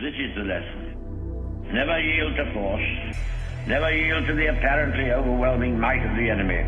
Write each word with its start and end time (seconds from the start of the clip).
this 0.00 0.14
is 0.14 0.34
the 0.36 0.44
lesson. 0.44 1.72
Never 1.72 2.00
yield 2.00 2.36
to 2.36 2.52
force. 2.52 3.16
Never 3.66 3.92
yield 3.92 4.26
to 4.26 4.34
the 4.34 4.46
apparently 4.46 5.10
overwhelming 5.10 5.78
might 5.78 6.04
of 6.04 6.16
the 6.16 6.30
enemy. 6.30 6.62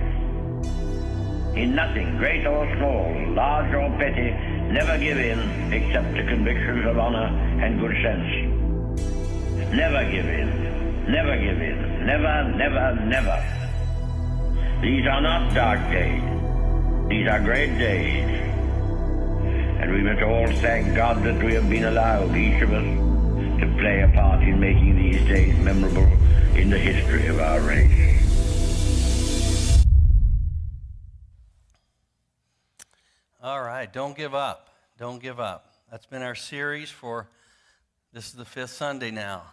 In 1.61 1.75
nothing, 1.75 2.17
great 2.19 2.45
or 2.47 2.67
small, 2.77 3.35
large 3.35 3.73
or 3.73 3.89
petty, 3.99 4.31
never 4.73 4.99
give 4.99 5.19
in 5.19 5.73
except 5.73 6.15
to 6.17 6.25
convictions 6.25 6.87
of 6.87 6.99
honor 6.99 7.27
and 7.63 7.79
good 7.79 7.97
sense. 8.03 9.75
Never 9.75 10.11
give 10.11 10.27
in. 10.27 11.11
Never 11.11 11.37
give 11.37 11.61
in. 11.61 12.07
Never, 12.07 12.45
never, 12.57 12.95
never. 13.07 14.81
These 14.83 15.07
are 15.07 15.21
not 15.21 15.55
dark 15.55 15.81
days. 15.91 16.23
These 17.09 17.29
are 17.29 17.41
great 17.41 17.79
days. 17.79 18.29
And 19.81 19.93
we 19.93 20.03
must 20.03 20.23
all 20.23 20.49
thank 20.61 20.97
God 20.97 21.23
that 21.23 21.43
we 21.43 21.55
have 21.55 21.71
been 21.71 21.85
allowed, 21.85 22.37
each 22.37 22.63
of 22.63 22.73
us, 22.73 23.10
play 23.81 24.03
a 24.03 24.09
part 24.09 24.43
in 24.43 24.61
making 24.61 24.95
these 24.95 25.27
days 25.27 25.57
memorable 25.57 26.07
in 26.55 26.69
the 26.69 26.77
history 26.77 27.29
of 27.29 27.41
our 27.41 27.61
race. 27.61 28.27
All 33.43 33.63
right, 33.63 33.91
don't 33.91 34.15
give 34.15 34.35
up. 34.35 34.69
Don't 34.99 35.19
give 35.19 35.41
up. 35.41 35.73
That's 35.91 36.05
been 36.05 36.21
our 36.21 36.35
series 36.35 36.91
for 36.91 37.31
this 38.13 38.27
is 38.27 38.35
the 38.35 38.45
fifth 38.45 38.73
Sunday 38.73 39.11
now, 39.11 39.45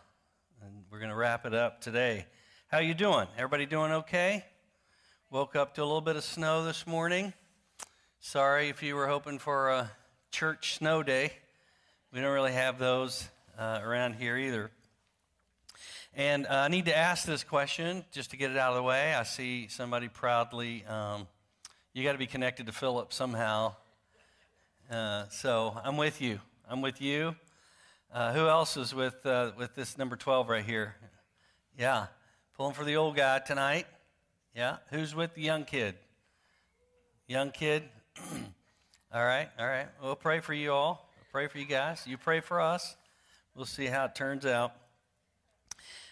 and 0.61 0.73
we're 0.91 0.99
going 0.99 1.11
to 1.11 1.15
wrap 1.15 1.45
it 1.45 1.53
up 1.53 1.79
today. 1.79 2.25
How 2.67 2.79
you 2.79 2.95
doing? 2.95 3.27
Everybody 3.37 3.65
doing 3.65 3.93
okay? 3.93 4.43
Woke 5.31 5.55
up 5.55 5.75
to 5.75 5.81
a 5.81 5.85
little 5.85 6.01
bit 6.01 6.17
of 6.17 6.25
snow 6.25 6.65
this 6.65 6.85
morning. 6.85 7.31
Sorry 8.19 8.67
if 8.67 8.83
you 8.83 8.97
were 8.97 9.07
hoping 9.07 9.39
for 9.39 9.69
a 9.69 9.89
church 10.31 10.73
snow 10.73 11.01
day. 11.01 11.31
We 12.11 12.19
don't 12.19 12.33
really 12.33 12.51
have 12.51 12.77
those 12.77 13.29
uh, 13.57 13.79
around 13.83 14.13
here 14.13 14.37
either. 14.37 14.71
And 16.13 16.47
uh, 16.47 16.51
I 16.51 16.67
need 16.67 16.85
to 16.85 16.97
ask 16.97 17.25
this 17.25 17.43
question 17.43 18.03
just 18.11 18.31
to 18.31 18.37
get 18.37 18.51
it 18.51 18.57
out 18.57 18.71
of 18.71 18.77
the 18.77 18.83
way. 18.83 19.13
I 19.13 19.23
see 19.23 19.67
somebody 19.67 20.07
proudly. 20.07 20.83
Um, 20.85 21.27
you 21.93 22.03
got 22.03 22.13
to 22.13 22.17
be 22.17 22.27
connected 22.27 22.65
to 22.67 22.71
Philip 22.71 23.13
somehow. 23.13 23.75
Uh, 24.89 25.25
so 25.29 25.79
I'm 25.83 25.97
with 25.97 26.21
you. 26.21 26.39
I'm 26.69 26.81
with 26.81 27.01
you. 27.01 27.35
Uh, 28.13 28.33
who 28.33 28.47
else 28.47 28.77
is 28.77 28.95
with 28.95 29.25
uh, 29.25 29.51
with 29.57 29.75
this 29.75 29.97
number 29.97 30.15
12 30.15 30.47
right 30.49 30.63
here? 30.63 30.95
Yeah, 31.77 32.07
pulling 32.55 32.73
for 32.73 32.85
the 32.85 32.95
old 32.95 33.15
guy 33.15 33.39
tonight. 33.39 33.85
Yeah, 34.55 34.77
who's 34.91 35.13
with 35.13 35.35
the 35.35 35.41
young 35.41 35.65
kid? 35.65 35.95
Young 37.27 37.51
kid. 37.51 37.83
all 39.13 39.25
right, 39.25 39.49
all 39.59 39.67
right. 39.67 39.87
We'll 40.01 40.15
pray 40.15 40.39
for 40.39 40.53
you 40.53 40.71
all. 40.71 41.09
We'll 41.17 41.27
pray 41.31 41.47
for 41.47 41.59
you 41.59 41.65
guys. 41.65 42.03
You 42.07 42.17
pray 42.17 42.39
for 42.39 42.61
us. 42.61 42.95
We'll 43.57 43.65
see 43.65 43.87
how 43.87 44.05
it 44.05 44.13
turns 44.13 44.45
out. 44.45 44.71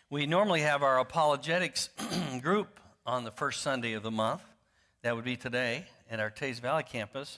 We 0.09 0.25
normally 0.25 0.61
have 0.61 0.81
our 0.81 0.97
apologetics 0.97 1.89
group 2.41 2.79
on 3.05 3.23
the 3.23 3.29
first 3.29 3.61
Sunday 3.61 3.93
of 3.93 4.01
the 4.01 4.09
month. 4.09 4.41
That 5.03 5.15
would 5.15 5.25
be 5.25 5.35
today 5.35 5.85
at 6.09 6.19
our 6.19 6.31
Teays 6.31 6.57
Valley 6.57 6.81
campus. 6.81 7.37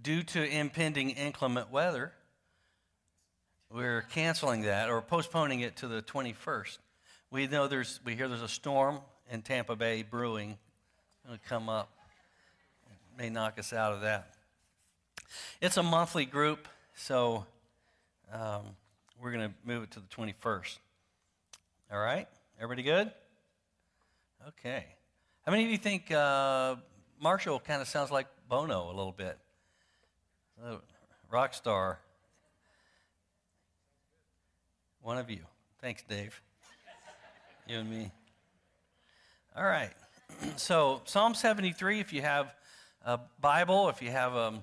Due 0.00 0.22
to 0.22 0.44
impending 0.44 1.10
inclement 1.10 1.72
weather, 1.72 2.12
we're 3.68 4.02
canceling 4.02 4.62
that 4.62 4.88
or 4.88 5.02
postponing 5.02 5.58
it 5.58 5.74
to 5.78 5.88
the 5.88 6.00
21st. 6.00 6.78
We 7.32 7.48
know 7.48 7.66
there's, 7.66 7.98
we 8.04 8.14
hear 8.14 8.28
there's 8.28 8.42
a 8.42 8.48
storm 8.48 9.00
in 9.28 9.42
Tampa 9.42 9.74
Bay 9.74 10.04
brewing. 10.04 10.56
It'll 11.24 11.38
come 11.48 11.68
up. 11.68 11.90
It 12.88 13.20
may 13.20 13.28
knock 13.28 13.58
us 13.58 13.72
out 13.72 13.92
of 13.92 14.02
that. 14.02 14.36
It's 15.60 15.78
a 15.78 15.82
monthly 15.82 16.26
group, 16.26 16.68
so 16.94 17.44
um, 18.32 18.76
we're 19.20 19.32
going 19.32 19.48
to 19.48 19.54
move 19.64 19.82
it 19.82 19.90
to 19.92 20.00
the 20.00 20.06
21st. 20.06 20.78
All 21.92 21.98
right? 21.98 22.28
Everybody 22.58 22.82
good? 22.82 23.10
Okay. 24.48 24.84
How 25.44 25.52
many 25.52 25.64
of 25.64 25.70
you 25.70 25.78
think 25.78 26.10
uh, 26.10 26.76
Marshall 27.20 27.60
kind 27.60 27.80
of 27.80 27.88
sounds 27.88 28.10
like 28.10 28.26
Bono 28.48 28.86
a 28.86 28.94
little 28.94 29.12
bit? 29.12 29.38
Uh, 30.62 30.76
rock 31.30 31.54
star. 31.54 31.98
One 35.02 35.18
of 35.18 35.30
you. 35.30 35.40
Thanks, 35.80 36.02
Dave. 36.02 36.40
You 37.68 37.78
and 37.78 37.90
me. 37.90 38.10
All 39.56 39.64
right. 39.64 39.90
so, 40.56 41.02
Psalm 41.04 41.34
73, 41.34 42.00
if 42.00 42.12
you 42.12 42.22
have 42.22 42.54
a 43.04 43.20
Bible, 43.40 43.88
if 43.88 44.02
you 44.02 44.10
have 44.10 44.34
a 44.34 44.62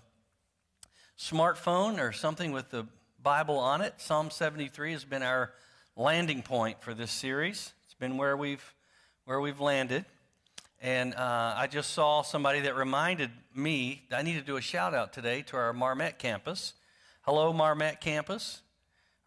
smartphone 1.18 2.00
or 2.00 2.12
something 2.12 2.52
with 2.52 2.70
the 2.72 2.86
Bible 3.24 3.60
on 3.60 3.82
it, 3.82 3.94
Psalm 3.98 4.32
73 4.32 4.94
has 4.94 5.06
been 5.06 5.22
our 5.22 5.52
landing 5.96 6.42
point 6.42 6.82
for 6.82 6.96
this 6.96 7.12
series. 7.12 7.72
It's 7.86 7.94
been 7.94 8.18
where 8.18 8.36
we've, 8.36 8.74
where 9.26 9.40
we've 9.40 9.60
landed. 9.60 10.06
And 10.82 11.14
uh, 11.14 11.54
I 11.56 11.68
just 11.68 11.92
saw 11.92 12.24
somebody 12.24 12.62
that 12.62 12.76
reminded 12.76 13.30
me 13.54 14.02
I 14.12 14.24
need 14.24 14.40
to 14.40 14.42
do 14.42 14.58
a 14.58 14.62
shout 14.62 14.96
out 14.96 15.14
today 15.14 15.44
to 15.44 15.58
our 15.58 15.72
Marmet 15.72 16.18
campus. 16.18 16.74
Hello, 17.22 17.54
Marmet 17.54 18.02
campus. 18.02 18.62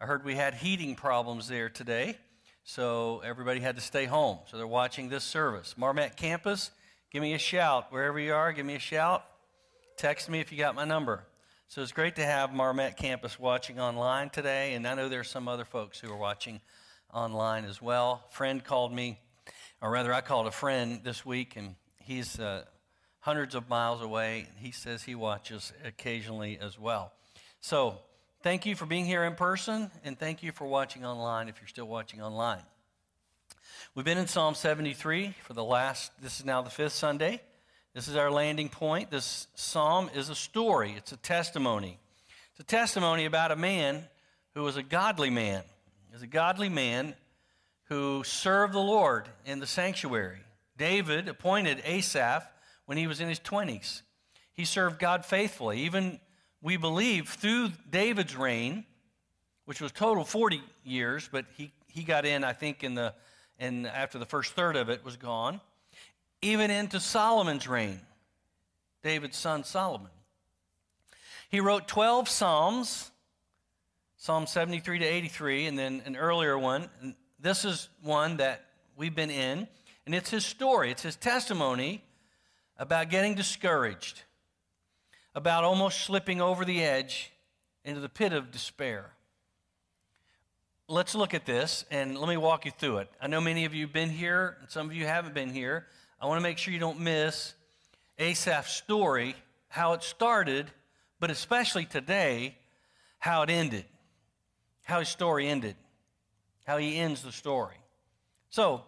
I 0.01 0.05
heard 0.05 0.25
we 0.25 0.35
had 0.35 0.55
heating 0.55 0.95
problems 0.95 1.47
there 1.47 1.69
today, 1.69 2.17
so 2.65 3.21
everybody 3.23 3.61
had 3.61 3.77
to 3.77 3.81
stay 3.81 4.03
home. 4.03 4.39
So 4.47 4.57
they're 4.57 4.67
watching 4.67 5.07
this 5.07 5.23
service. 5.23 5.75
Marmet 5.77 6.17
campus, 6.17 6.71
give 7.11 7.21
me 7.21 7.33
a 7.33 7.39
shout. 7.39 7.93
Wherever 7.93 8.19
you 8.19 8.33
are, 8.33 8.51
give 8.51 8.65
me 8.65 8.75
a 8.75 8.79
shout. 8.79 9.23
Text 9.95 10.29
me 10.29 10.41
if 10.41 10.51
you 10.51 10.57
got 10.57 10.75
my 10.75 10.83
number. 10.83 11.23
So 11.67 11.81
it's 11.81 11.91
great 11.91 12.15
to 12.17 12.25
have 12.25 12.53
Marmet 12.53 12.95
campus 12.95 13.39
watching 13.39 13.79
online 13.79 14.29
today, 14.29 14.73
and 14.75 14.87
I 14.87 14.93
know 14.93 15.09
there's 15.09 15.29
some 15.29 15.47
other 15.47 15.65
folks 15.65 15.99
who 15.99 16.11
are 16.11 16.17
watching 16.17 16.61
online 17.13 17.65
as 17.65 17.81
well. 17.81 18.23
Friend 18.29 18.63
called 18.63 18.93
me 18.93 19.19
or 19.81 19.91
rather, 19.91 20.13
I 20.13 20.21
called 20.21 20.47
a 20.47 20.51
friend 20.51 21.01
this 21.03 21.25
week, 21.25 21.55
and 21.55 21.75
he's 21.99 22.39
uh, 22.39 22.63
hundreds 23.19 23.55
of 23.55 23.69
miles 23.69 24.01
away. 24.01 24.47
He 24.57 24.71
says 24.71 25.03
he 25.03 25.15
watches 25.15 25.73
occasionally 25.83 26.57
as 26.59 26.79
well. 26.79 27.11
So, 27.61 27.99
thank 28.41 28.65
you 28.65 28.75
for 28.75 28.85
being 28.85 29.05
here 29.05 29.23
in 29.25 29.35
person, 29.35 29.91
and 30.03 30.17
thank 30.17 30.43
you 30.43 30.51
for 30.51 30.65
watching 30.65 31.05
online 31.05 31.49
if 31.49 31.59
you're 31.59 31.67
still 31.67 31.87
watching 31.87 32.21
online. 32.21 32.63
We've 33.93 34.05
been 34.05 34.17
in 34.17 34.27
Psalm 34.27 34.55
73 34.55 35.35
for 35.43 35.53
the 35.53 35.63
last, 35.63 36.11
this 36.21 36.39
is 36.39 36.45
now 36.45 36.61
the 36.61 36.69
fifth 36.69 36.93
Sunday. 36.93 37.41
This 37.95 38.09
is 38.09 38.17
our 38.17 38.29
landing 38.29 38.67
point. 38.67 39.09
This 39.09 39.47
psalm 39.55 40.09
is 40.13 40.27
a 40.27 40.35
story, 40.35 40.95
it's 40.97 41.13
a 41.13 41.17
testimony. 41.17 41.97
It's 42.51 42.59
a 42.59 42.63
testimony 42.63 43.23
about 43.23 43.53
a 43.53 43.55
man 43.55 44.03
who 44.53 44.63
was 44.63 44.75
a 44.75 44.83
godly 44.83 45.29
man. 45.29 45.63
He 46.09 46.13
was 46.13 46.21
a 46.21 46.27
godly 46.27 46.67
man 46.67 47.15
who 47.85 48.25
served 48.25 48.73
the 48.73 48.79
Lord 48.79 49.29
in 49.45 49.59
the 49.59 49.65
sanctuary. 49.65 50.39
David 50.77 51.29
appointed 51.29 51.81
Asaph 51.85 52.43
when 52.85 52.97
he 52.97 53.07
was 53.07 53.21
in 53.21 53.29
his 53.29 53.39
20s. 53.39 54.01
He 54.51 54.65
served 54.65 54.99
God 54.99 55.25
faithfully. 55.25 55.79
Even, 55.83 56.19
we 56.61 56.75
believe, 56.75 57.29
through 57.29 57.69
David's 57.89 58.35
reign, 58.35 58.83
which 59.63 59.79
was 59.79 59.93
total 59.93 60.25
40 60.25 60.61
years, 60.83 61.29
but 61.31 61.45
he, 61.55 61.71
he 61.87 62.03
got 62.03 62.25
in, 62.25 62.43
I 62.43 62.51
think, 62.51 62.83
in 62.83 62.95
the, 62.95 63.13
in, 63.57 63.85
after 63.85 64.19
the 64.19 64.25
first 64.25 64.51
third 64.51 64.75
of 64.75 64.89
it 64.89 65.05
was 65.05 65.15
gone, 65.15 65.61
even 66.41 66.71
into 66.71 66.99
Solomon's 66.99 67.67
reign, 67.67 68.01
David's 69.03 69.37
son 69.37 69.63
Solomon. 69.63 70.11
He 71.49 71.59
wrote 71.59 71.87
12 71.87 72.27
Psalms, 72.27 73.11
Psalm 74.17 74.47
73 74.47 74.99
to 74.99 75.05
83, 75.05 75.67
and 75.67 75.77
then 75.77 76.01
an 76.05 76.15
earlier 76.15 76.57
one, 76.57 76.89
this 77.39 77.65
is 77.65 77.89
one 78.01 78.37
that 78.37 78.65
we've 78.95 79.15
been 79.15 79.29
in, 79.29 79.67
and 80.05 80.15
it's 80.15 80.29
his 80.29 80.45
story, 80.45 80.91
it's 80.91 81.03
his 81.03 81.15
testimony 81.15 82.03
about 82.77 83.09
getting 83.09 83.35
discouraged, 83.35 84.23
about 85.33 85.63
almost 85.63 86.01
slipping 86.01 86.41
over 86.41 86.65
the 86.65 86.83
edge 86.83 87.31
into 87.83 88.01
the 88.01 88.09
pit 88.09 88.33
of 88.33 88.51
despair. 88.51 89.11
Let's 90.87 91.15
look 91.15 91.33
at 91.33 91.45
this 91.45 91.85
and 91.89 92.17
let 92.17 92.29
me 92.29 92.37
walk 92.37 92.65
you 92.65 92.71
through 92.71 92.97
it. 92.97 93.09
I 93.21 93.27
know 93.27 93.41
many 93.41 93.65
of 93.65 93.73
you 93.73 93.85
have 93.85 93.93
been 93.93 94.09
here, 94.09 94.57
and 94.61 94.69
some 94.69 94.87
of 94.87 94.93
you 94.95 95.05
haven't 95.05 95.33
been 95.33 95.51
here. 95.51 95.87
I 96.19 96.25
want 96.27 96.39
to 96.39 96.43
make 96.43 96.57
sure 96.57 96.73
you 96.73 96.79
don't 96.79 96.99
miss 96.99 97.53
Asaph's 98.17 98.71
story, 98.71 99.35
how 99.67 99.93
it 99.93 100.03
started, 100.03 100.71
but 101.19 101.29
especially 101.29 101.85
today, 101.85 102.57
how 103.19 103.41
it 103.41 103.49
ended, 103.49 103.85
how 104.83 104.99
his 104.99 105.09
story 105.09 105.47
ended 105.47 105.75
how 106.65 106.77
he 106.77 106.97
ends 106.97 107.21
the 107.21 107.31
story. 107.31 107.77
So, 108.49 108.83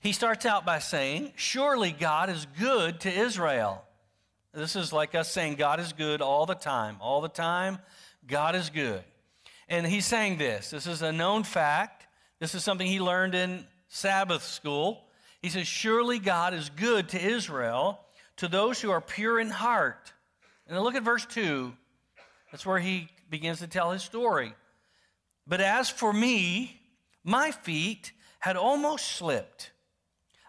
he 0.00 0.12
starts 0.12 0.46
out 0.46 0.64
by 0.64 0.78
saying, 0.78 1.32
Surely 1.36 1.92
God 1.92 2.30
is 2.30 2.46
good 2.58 3.00
to 3.00 3.12
Israel. 3.12 3.84
This 4.52 4.76
is 4.76 4.92
like 4.92 5.14
us 5.14 5.30
saying 5.30 5.56
God 5.56 5.80
is 5.80 5.92
good 5.92 6.22
all 6.22 6.46
the 6.46 6.54
time. 6.54 6.96
All 7.00 7.20
the 7.20 7.28
time, 7.28 7.78
God 8.26 8.54
is 8.54 8.70
good. 8.70 9.02
And 9.68 9.86
he's 9.86 10.06
saying 10.06 10.38
this. 10.38 10.70
This 10.70 10.86
is 10.86 11.02
a 11.02 11.12
known 11.12 11.42
fact. 11.42 12.06
This 12.38 12.54
is 12.54 12.62
something 12.62 12.86
he 12.86 13.00
learned 13.00 13.34
in 13.34 13.66
Sabbath 13.88 14.44
school. 14.44 15.03
He 15.44 15.50
says, 15.50 15.66
Surely 15.66 16.18
God 16.18 16.54
is 16.54 16.70
good 16.70 17.10
to 17.10 17.22
Israel, 17.22 18.00
to 18.38 18.48
those 18.48 18.80
who 18.80 18.90
are 18.90 19.02
pure 19.02 19.38
in 19.38 19.50
heart. 19.50 20.14
And 20.66 20.74
then 20.74 20.82
look 20.82 20.94
at 20.94 21.02
verse 21.02 21.26
2. 21.26 21.70
That's 22.50 22.64
where 22.64 22.78
he 22.78 23.10
begins 23.28 23.58
to 23.58 23.66
tell 23.66 23.90
his 23.90 24.02
story. 24.02 24.54
But 25.46 25.60
as 25.60 25.90
for 25.90 26.14
me, 26.14 26.80
my 27.24 27.50
feet 27.50 28.12
had 28.38 28.56
almost 28.56 29.06
slipped. 29.06 29.70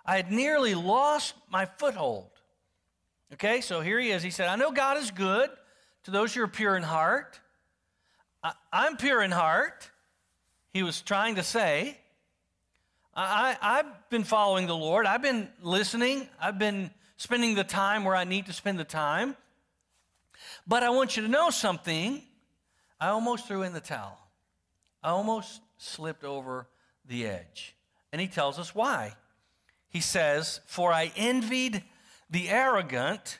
I 0.06 0.16
had 0.16 0.32
nearly 0.32 0.76
lost 0.76 1.34
my 1.52 1.66
foothold. 1.66 2.30
Okay, 3.34 3.60
so 3.60 3.82
here 3.82 4.00
he 4.00 4.12
is. 4.12 4.24
He 4.24 4.30
said, 4.30 4.48
I 4.48 4.56
know 4.56 4.72
God 4.72 4.96
is 4.96 5.12
good 5.12 5.50
to 6.06 6.12
those 6.12 6.34
who 6.34 6.42
are 6.42 6.48
pure 6.48 6.78
in 6.78 6.84
heart. 6.84 7.38
I, 8.42 8.88
am 8.88 8.96
pure 8.96 9.22
in 9.22 9.32
heart, 9.32 9.92
he 10.72 10.84
was 10.84 11.02
trying 11.02 11.36
to 11.36 11.44
say. 11.44 11.98
I, 13.16 13.56
I've 13.62 14.10
been 14.10 14.26
following 14.26 14.68
the 14.68 14.76
Lord. 14.76 15.06
I've 15.06 15.22
been 15.22 15.48
listening. 15.62 16.28
I've 16.40 16.60
been 16.60 16.92
spending 17.16 17.56
the 17.56 17.64
time 17.64 18.04
where 18.04 18.16
I 18.16 18.26
need 18.26 18.48
to 18.48 18.54
spend 18.54 18.78
the 18.78 18.84
time. 18.84 19.36
But 20.68 20.84
I 20.84 20.90
want 20.90 21.16
you 21.16 21.24
to 21.24 21.30
know 21.30 21.50
something. 21.50 22.22
I 23.00 23.10
almost 23.10 23.48
threw 23.48 23.64
in 23.64 23.72
the 23.72 23.80
towel. 23.80 24.20
I 25.02 25.10
almost 25.10 25.62
slipped 25.78 26.24
over 26.24 26.68
the 27.08 27.28
edge. 27.28 27.76
And 28.12 28.20
he 28.20 28.28
tells 28.28 28.60
us 28.60 28.76
why. 28.76 29.14
He 29.90 30.02
says, 30.02 30.60
For 30.66 30.92
I 30.92 31.12
envied 31.16 31.84
the 32.30 32.50
arrogant 32.50 33.40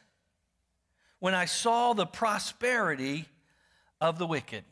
when 1.20 1.34
I 1.34 1.46
saw 1.46 1.94
the 1.94 2.06
prosperity 2.06 3.26
of 4.00 4.20
the 4.20 4.28
wicked. 4.28 4.64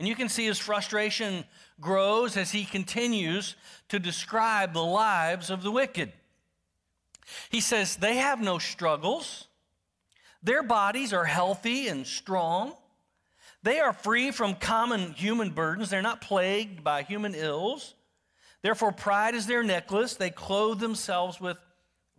And 0.00 0.08
you 0.08 0.16
can 0.16 0.30
see 0.30 0.46
his 0.46 0.58
frustration 0.58 1.44
grows 1.78 2.38
as 2.38 2.50
he 2.50 2.64
continues 2.64 3.54
to 3.90 3.98
describe 3.98 4.72
the 4.72 4.82
lives 4.82 5.50
of 5.50 5.62
the 5.62 5.70
wicked. 5.70 6.10
He 7.50 7.60
says, 7.60 7.96
They 7.96 8.16
have 8.16 8.40
no 8.40 8.58
struggles, 8.58 9.46
their 10.42 10.62
bodies 10.62 11.12
are 11.12 11.26
healthy 11.26 11.88
and 11.88 12.06
strong. 12.06 12.72
They 13.62 13.78
are 13.78 13.92
free 13.92 14.30
from 14.30 14.54
common 14.54 15.12
human 15.12 15.50
burdens. 15.50 15.90
They're 15.90 16.00
not 16.00 16.22
plagued 16.22 16.82
by 16.82 17.02
human 17.02 17.34
ills. 17.34 17.94
Therefore, 18.62 18.92
pride 18.92 19.34
is 19.34 19.46
their 19.46 19.62
necklace. 19.62 20.14
They 20.14 20.30
clothe 20.30 20.80
themselves 20.80 21.42
with 21.42 21.58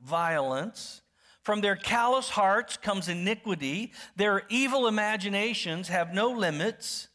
violence. 0.03 1.01
From 1.41 1.61
their 1.61 1.75
callous 1.75 2.29
hearts 2.29 2.77
comes 2.77 3.09
iniquity. 3.09 3.91
Their 4.15 4.43
evil 4.49 4.87
imaginations 4.87 5.87
have 5.87 6.13
no 6.13 6.29
limits. 6.29 7.07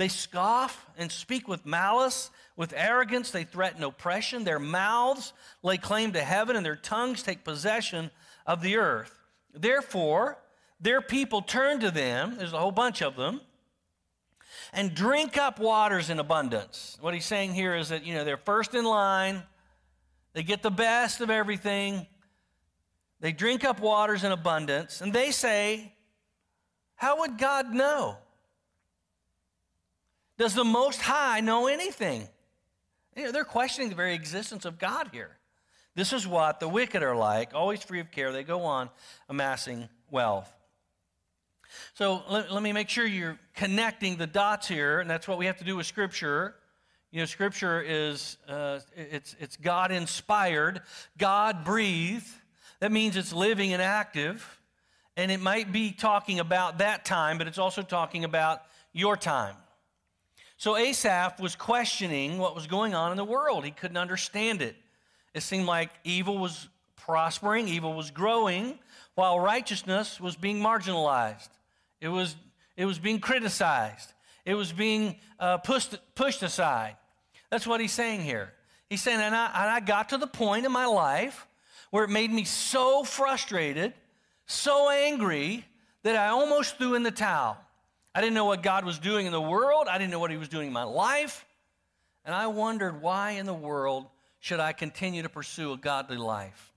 They 0.00 0.08
scoff 0.08 0.88
and 0.96 1.12
speak 1.12 1.46
with 1.46 1.66
malice. 1.66 2.30
With 2.56 2.72
arrogance, 2.74 3.30
they 3.30 3.44
threaten 3.44 3.84
oppression. 3.84 4.44
Their 4.44 4.58
mouths 4.58 5.34
lay 5.62 5.76
claim 5.76 6.12
to 6.12 6.22
heaven, 6.22 6.56
and 6.56 6.64
their 6.64 6.74
tongues 6.74 7.22
take 7.22 7.44
possession 7.44 8.10
of 8.46 8.62
the 8.62 8.78
earth. 8.78 9.12
Therefore, 9.52 10.38
their 10.80 11.02
people 11.02 11.42
turn 11.42 11.80
to 11.80 11.90
them. 11.90 12.36
There's 12.38 12.54
a 12.54 12.58
whole 12.58 12.70
bunch 12.70 13.02
of 13.02 13.14
them 13.14 13.42
and 14.72 14.94
drink 14.94 15.36
up 15.36 15.58
waters 15.58 16.08
in 16.08 16.18
abundance. 16.18 16.96
What 17.02 17.12
he's 17.12 17.26
saying 17.26 17.52
here 17.52 17.74
is 17.74 17.90
that, 17.90 18.06
you 18.06 18.14
know, 18.14 18.24
they're 18.24 18.38
first 18.38 18.74
in 18.74 18.86
line, 18.86 19.42
they 20.32 20.42
get 20.42 20.62
the 20.62 20.70
best 20.70 21.20
of 21.20 21.28
everything, 21.28 22.06
they 23.20 23.32
drink 23.32 23.66
up 23.66 23.80
waters 23.80 24.24
in 24.24 24.32
abundance, 24.32 25.02
and 25.02 25.12
they 25.12 25.30
say, 25.30 25.92
How 26.94 27.18
would 27.18 27.36
God 27.36 27.74
know? 27.74 28.16
Does 30.40 30.54
the 30.54 30.64
Most 30.64 31.02
High 31.02 31.40
know 31.40 31.66
anything? 31.66 32.26
You 33.14 33.24
know, 33.24 33.30
they're 33.30 33.44
questioning 33.44 33.90
the 33.90 33.94
very 33.94 34.14
existence 34.14 34.64
of 34.64 34.78
God 34.78 35.10
here. 35.12 35.36
This 35.94 36.14
is 36.14 36.26
what 36.26 36.60
the 36.60 36.68
wicked 36.68 37.02
are 37.02 37.14
like, 37.14 37.52
always 37.52 37.82
free 37.82 38.00
of 38.00 38.10
care. 38.10 38.32
They 38.32 38.42
go 38.42 38.62
on 38.62 38.88
amassing 39.28 39.90
wealth. 40.10 40.50
So 41.92 42.22
let, 42.30 42.50
let 42.50 42.62
me 42.62 42.72
make 42.72 42.88
sure 42.88 43.04
you're 43.04 43.38
connecting 43.54 44.16
the 44.16 44.26
dots 44.26 44.66
here, 44.66 45.00
and 45.00 45.10
that's 45.10 45.28
what 45.28 45.36
we 45.36 45.44
have 45.44 45.58
to 45.58 45.64
do 45.64 45.76
with 45.76 45.84
Scripture. 45.84 46.54
You 47.10 47.20
know, 47.20 47.26
Scripture 47.26 47.82
is 47.82 48.38
uh, 48.48 48.80
it's 48.96 49.36
it's 49.40 49.58
God 49.58 49.92
inspired, 49.92 50.80
God 51.18 51.66
breathed. 51.66 52.28
That 52.78 52.92
means 52.92 53.14
it's 53.14 53.34
living 53.34 53.74
and 53.74 53.82
active, 53.82 54.58
and 55.18 55.30
it 55.30 55.40
might 55.40 55.70
be 55.70 55.92
talking 55.92 56.40
about 56.40 56.78
that 56.78 57.04
time, 57.04 57.36
but 57.36 57.46
it's 57.46 57.58
also 57.58 57.82
talking 57.82 58.24
about 58.24 58.62
your 58.94 59.18
time. 59.18 59.54
So 60.60 60.76
Asaph 60.76 61.40
was 61.40 61.56
questioning 61.56 62.36
what 62.36 62.54
was 62.54 62.66
going 62.66 62.94
on 62.94 63.12
in 63.12 63.16
the 63.16 63.24
world. 63.24 63.64
He 63.64 63.70
couldn't 63.70 63.96
understand 63.96 64.60
it. 64.60 64.76
It 65.32 65.40
seemed 65.40 65.64
like 65.64 65.88
evil 66.04 66.36
was 66.36 66.68
prospering, 66.96 67.66
evil 67.66 67.94
was 67.94 68.10
growing, 68.10 68.78
while 69.14 69.40
righteousness 69.40 70.20
was 70.20 70.36
being 70.36 70.60
marginalized. 70.60 71.48
It 72.02 72.08
was, 72.08 72.36
it 72.76 72.84
was 72.84 72.98
being 72.98 73.20
criticized. 73.20 74.12
It 74.44 74.52
was 74.52 74.70
being 74.70 75.16
uh, 75.38 75.56
pushed, 75.56 75.98
pushed 76.14 76.42
aside. 76.42 76.98
That's 77.48 77.66
what 77.66 77.80
he's 77.80 77.92
saying 77.92 78.20
here. 78.20 78.52
He's 78.90 79.02
saying, 79.02 79.18
and 79.18 79.34
I, 79.34 79.46
and 79.46 79.70
I 79.70 79.80
got 79.80 80.10
to 80.10 80.18
the 80.18 80.26
point 80.26 80.66
in 80.66 80.72
my 80.72 80.84
life 80.84 81.46
where 81.88 82.04
it 82.04 82.10
made 82.10 82.30
me 82.30 82.44
so 82.44 83.02
frustrated, 83.02 83.94
so 84.44 84.90
angry, 84.90 85.64
that 86.02 86.16
I 86.16 86.28
almost 86.28 86.76
threw 86.76 86.96
in 86.96 87.02
the 87.02 87.10
towel. 87.10 87.56
I 88.14 88.20
didn't 88.20 88.34
know 88.34 88.44
what 88.44 88.62
God 88.62 88.84
was 88.84 88.98
doing 88.98 89.26
in 89.26 89.32
the 89.32 89.40
world. 89.40 89.86
I 89.88 89.98
didn't 89.98 90.10
know 90.10 90.18
what 90.18 90.30
He 90.30 90.36
was 90.36 90.48
doing 90.48 90.68
in 90.68 90.72
my 90.72 90.82
life. 90.82 91.44
And 92.24 92.34
I 92.34 92.48
wondered 92.48 93.00
why 93.00 93.32
in 93.32 93.46
the 93.46 93.54
world 93.54 94.06
should 94.40 94.60
I 94.60 94.72
continue 94.72 95.22
to 95.22 95.28
pursue 95.28 95.72
a 95.72 95.76
godly 95.76 96.16
life? 96.16 96.72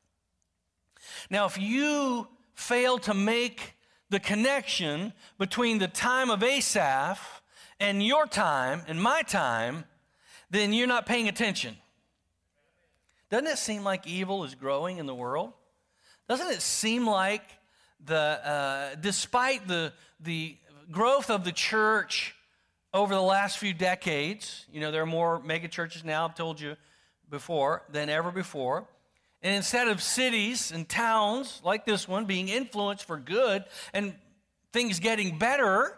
Now, 1.30 1.46
if 1.46 1.58
you 1.58 2.28
fail 2.54 3.00
to 3.00 3.14
make 3.14 3.76
the 4.10 4.20
connection 4.20 5.14
between 5.38 5.80
the 5.80 5.88
time 5.88 6.30
of 6.30 6.44
Asaph 6.44 7.42
and 7.80 8.06
your 8.06 8.28
time 8.28 8.84
and 8.88 9.02
my 9.02 9.22
time, 9.24 9.86
then 10.50 10.72
you're 10.72 10.88
not 10.88 11.06
paying 11.06 11.28
attention. 11.28 11.76
Doesn't 13.30 13.48
it 13.48 13.58
seem 13.58 13.84
like 13.84 14.06
evil 14.06 14.44
is 14.44 14.54
growing 14.54 15.00
in 15.00 15.08
the 15.08 15.16
world? 15.16 15.54
Doesn't 16.30 16.52
it 16.52 16.62
seem 16.62 17.08
like 17.08 17.44
the, 18.06 18.16
uh, 18.16 18.96
despite 19.02 19.68
the, 19.68 19.94
the 20.20 20.58
growth 20.92 21.30
of 21.30 21.44
the 21.44 21.52
church 21.52 22.36
over 22.94 23.14
the 23.14 23.22
last 23.22 23.58
few 23.58 23.74
decades, 23.74 24.66
you 24.72 24.80
know, 24.80 24.92
there 24.92 25.02
are 25.02 25.08
more 25.08 25.42
mega 25.42 25.68
churches 25.68 26.04
now, 26.04 26.26
I've 26.26 26.36
told 26.36 26.62
you 26.62 26.76
before, 27.30 27.84
than 27.90 28.10
ever 28.10 28.32
before. 28.32 28.88
And 29.42 29.56
instead 29.56 29.88
of 29.88 30.02
cities 30.02 30.72
and 30.72 30.88
towns 30.88 31.62
like 31.66 31.86
this 31.86 32.08
one 32.08 32.26
being 32.26 32.48
influenced 32.48 33.06
for 33.06 33.18
good 33.18 33.66
and 33.94 34.14
things 34.72 35.00
getting 35.00 35.38
better, 35.38 35.98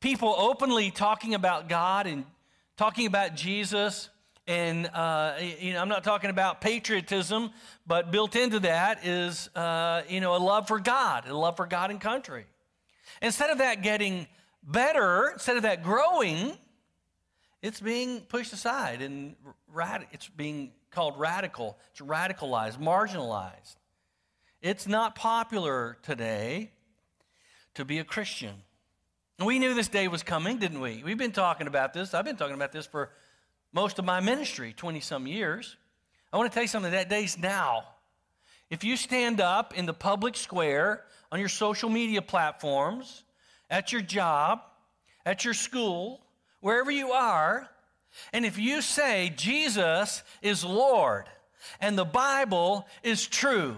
people 0.00 0.34
openly 0.38 0.90
talking 0.90 1.34
about 1.34 1.68
God 1.68 2.06
and 2.06 2.24
talking 2.76 3.06
about 3.06 3.34
Jesus. 3.34 4.08
And, 4.46 4.86
uh, 4.86 5.34
you 5.58 5.72
know, 5.72 5.80
I'm 5.80 5.88
not 5.88 6.04
talking 6.04 6.30
about 6.30 6.60
patriotism, 6.60 7.50
but 7.86 8.10
built 8.10 8.36
into 8.36 8.60
that 8.60 9.04
is, 9.04 9.48
uh, 9.56 10.02
you 10.08 10.20
know, 10.20 10.36
a 10.36 10.38
love 10.38 10.68
for 10.68 10.78
God, 10.78 11.28
a 11.28 11.36
love 11.36 11.56
for 11.56 11.66
God 11.66 11.90
and 11.90 12.00
country. 12.00 12.46
Instead 13.22 13.50
of 13.50 13.58
that 13.58 13.82
getting 13.82 14.26
better, 14.62 15.30
instead 15.32 15.56
of 15.56 15.62
that 15.62 15.82
growing, 15.82 16.52
it's 17.62 17.80
being 17.80 18.20
pushed 18.20 18.52
aside 18.52 19.02
and 19.02 19.34
rad- 19.72 20.06
it's 20.12 20.28
being 20.28 20.72
called 20.90 21.18
radical. 21.18 21.78
It's 21.92 22.00
radicalized, 22.00 22.78
marginalized. 22.78 23.76
It's 24.60 24.86
not 24.86 25.14
popular 25.14 25.98
today 26.02 26.70
to 27.74 27.84
be 27.84 27.98
a 27.98 28.04
Christian. 28.04 28.54
We 29.38 29.60
knew 29.60 29.74
this 29.74 29.88
day 29.88 30.08
was 30.08 30.24
coming, 30.24 30.58
didn't 30.58 30.80
we? 30.80 31.02
We've 31.04 31.18
been 31.18 31.30
talking 31.30 31.68
about 31.68 31.92
this. 31.92 32.12
I've 32.12 32.24
been 32.24 32.36
talking 32.36 32.56
about 32.56 32.72
this 32.72 32.86
for 32.86 33.10
most 33.72 34.00
of 34.00 34.04
my 34.04 34.18
ministry, 34.18 34.72
20 34.72 34.98
some 34.98 35.26
years. 35.28 35.76
I 36.32 36.36
want 36.36 36.50
to 36.50 36.54
tell 36.54 36.64
you 36.64 36.68
something 36.68 36.90
that 36.90 37.08
day's 37.08 37.38
now. 37.38 37.84
If 38.68 38.82
you 38.82 38.96
stand 38.96 39.40
up 39.40 39.76
in 39.78 39.86
the 39.86 39.94
public 39.94 40.36
square, 40.36 41.04
on 41.30 41.40
your 41.40 41.48
social 41.48 41.88
media 41.88 42.22
platforms, 42.22 43.24
at 43.70 43.92
your 43.92 44.00
job, 44.00 44.60
at 45.26 45.44
your 45.44 45.54
school, 45.54 46.20
wherever 46.60 46.90
you 46.90 47.12
are, 47.12 47.68
and 48.32 48.44
if 48.44 48.58
you 48.58 48.82
say 48.82 49.32
Jesus 49.36 50.22
is 50.42 50.64
Lord 50.64 51.26
and 51.80 51.98
the 51.98 52.04
Bible 52.04 52.86
is 53.02 53.26
true, 53.26 53.76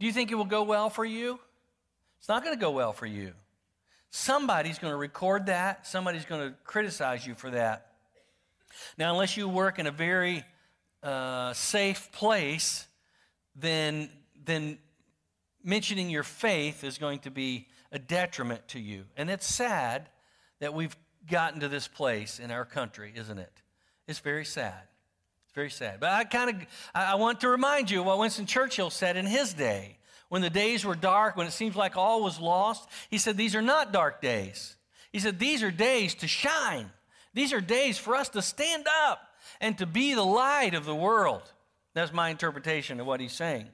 do 0.00 0.06
you 0.06 0.12
think 0.12 0.30
it 0.30 0.34
will 0.34 0.44
go 0.44 0.62
well 0.62 0.90
for 0.90 1.04
you? 1.04 1.38
It's 2.18 2.28
not 2.28 2.44
going 2.44 2.54
to 2.54 2.60
go 2.60 2.70
well 2.70 2.92
for 2.92 3.06
you. 3.06 3.32
Somebody's 4.10 4.78
going 4.78 4.92
to 4.92 4.96
record 4.96 5.46
that, 5.46 5.86
somebody's 5.86 6.24
going 6.24 6.48
to 6.48 6.54
criticize 6.64 7.26
you 7.26 7.34
for 7.34 7.50
that. 7.50 7.92
Now, 8.96 9.12
unless 9.12 9.36
you 9.36 9.48
work 9.48 9.78
in 9.78 9.86
a 9.86 9.90
very 9.90 10.44
uh, 11.02 11.52
safe 11.52 12.10
place, 12.12 12.86
then, 13.54 14.08
then 14.44 14.78
mentioning 15.68 16.08
your 16.08 16.22
faith 16.22 16.82
is 16.82 16.96
going 16.96 17.18
to 17.20 17.30
be 17.30 17.68
a 17.92 17.98
detriment 17.98 18.66
to 18.68 18.80
you. 18.80 19.04
And 19.16 19.28
it's 19.28 19.46
sad 19.46 20.08
that 20.60 20.72
we've 20.72 20.96
gotten 21.30 21.60
to 21.60 21.68
this 21.68 21.86
place 21.86 22.40
in 22.40 22.50
our 22.50 22.64
country, 22.64 23.12
isn't 23.14 23.38
it? 23.38 23.52
It's 24.06 24.18
very 24.18 24.46
sad. 24.46 24.80
It's 25.44 25.54
very 25.54 25.70
sad. 25.70 26.00
But 26.00 26.10
I 26.10 26.24
kind 26.24 26.50
of 26.50 26.66
I 26.94 27.16
want 27.16 27.42
to 27.42 27.48
remind 27.48 27.90
you 27.90 28.02
what 28.02 28.18
Winston 28.18 28.46
Churchill 28.46 28.88
said 28.88 29.16
in 29.16 29.26
his 29.26 29.52
day. 29.52 29.98
When 30.30 30.42
the 30.42 30.50
days 30.50 30.84
were 30.84 30.94
dark, 30.94 31.36
when 31.36 31.46
it 31.46 31.52
seems 31.52 31.76
like 31.76 31.96
all 31.96 32.22
was 32.22 32.40
lost, 32.40 32.88
he 33.10 33.18
said, 33.18 33.36
These 33.36 33.54
are 33.54 33.62
not 33.62 33.92
dark 33.92 34.20
days. 34.20 34.76
He 35.12 35.18
said, 35.18 35.38
These 35.38 35.62
are 35.62 35.70
days 35.70 36.14
to 36.16 36.28
shine. 36.28 36.90
These 37.34 37.52
are 37.52 37.60
days 37.60 37.98
for 37.98 38.14
us 38.14 38.30
to 38.30 38.42
stand 38.42 38.86
up 39.06 39.20
and 39.60 39.76
to 39.78 39.86
be 39.86 40.14
the 40.14 40.24
light 40.24 40.74
of 40.74 40.84
the 40.84 40.94
world. 40.94 41.42
That's 41.94 42.12
my 42.12 42.30
interpretation 42.30 43.00
of 43.00 43.06
what 43.06 43.20
he's 43.20 43.32
saying. 43.32 43.68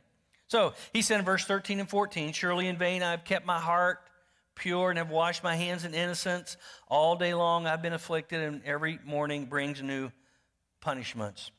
So 0.49 0.75
he 0.93 1.03
said 1.03 1.21
in 1.21 1.25
verse 1.25 1.45
13 1.45 1.81
and 1.81 1.89
14, 1.89 2.33
Surely 2.33 2.69
in 2.69 2.77
vain 2.77 3.03
I 3.03 3.13
have 3.13 3.25
kept 3.25 3.47
my 3.47 3.59
heart 3.59 4.01
pure 4.55 4.91
and 4.91 4.99
have 4.99 5.11
washed 5.11 5.43
my 5.43 5.57
hands 5.57 5.85
in 5.85 5.95
innocence. 5.95 6.57
All 6.89 7.17
day 7.17 7.35
long 7.35 7.67
I've 7.67 7.83
been 7.83 7.93
afflicted, 7.93 8.41
and 8.41 8.63
every 8.65 8.99
morning 9.05 9.47
brings 9.47 9.83
new 9.83 10.11
punishments. 10.81 11.51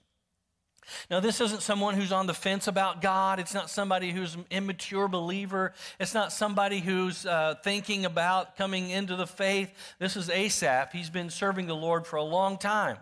Now, 1.09 1.19
this 1.19 1.41
isn't 1.41 1.63
someone 1.63 1.95
who's 1.95 2.11
on 2.11 2.27
the 2.27 2.33
fence 2.33 2.67
about 2.67 3.01
God. 3.01 3.39
It's 3.39 3.55
not 3.55 3.71
somebody 3.71 4.11
who's 4.11 4.35
an 4.35 4.45
immature 4.51 5.07
believer. 5.07 5.73
It's 5.99 6.13
not 6.13 6.31
somebody 6.31 6.79
who's 6.79 7.25
uh, 7.25 7.55
thinking 7.63 8.05
about 8.05 8.55
coming 8.55 8.91
into 8.91 9.15
the 9.15 9.25
faith. 9.25 9.73
This 9.97 10.15
is 10.15 10.29
Asaph. 10.29 10.91
He's 10.91 11.09
been 11.09 11.31
serving 11.31 11.65
the 11.65 11.75
Lord 11.75 12.05
for 12.05 12.17
a 12.17 12.23
long 12.23 12.59
time. 12.59 12.97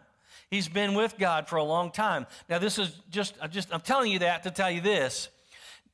He's 0.49 0.69
been 0.69 0.93
with 0.93 1.17
God 1.17 1.49
for 1.49 1.57
a 1.57 1.63
long 1.63 1.91
time. 1.91 2.25
Now, 2.47 2.57
this 2.57 2.79
is 2.79 2.95
just, 3.09 3.35
I'm 3.41 3.51
just, 3.51 3.73
I'm 3.73 3.81
telling 3.81 4.11
you 4.11 4.19
that 4.19 4.43
to 4.43 4.51
tell 4.51 4.71
you 4.71 4.81
this. 4.81 5.27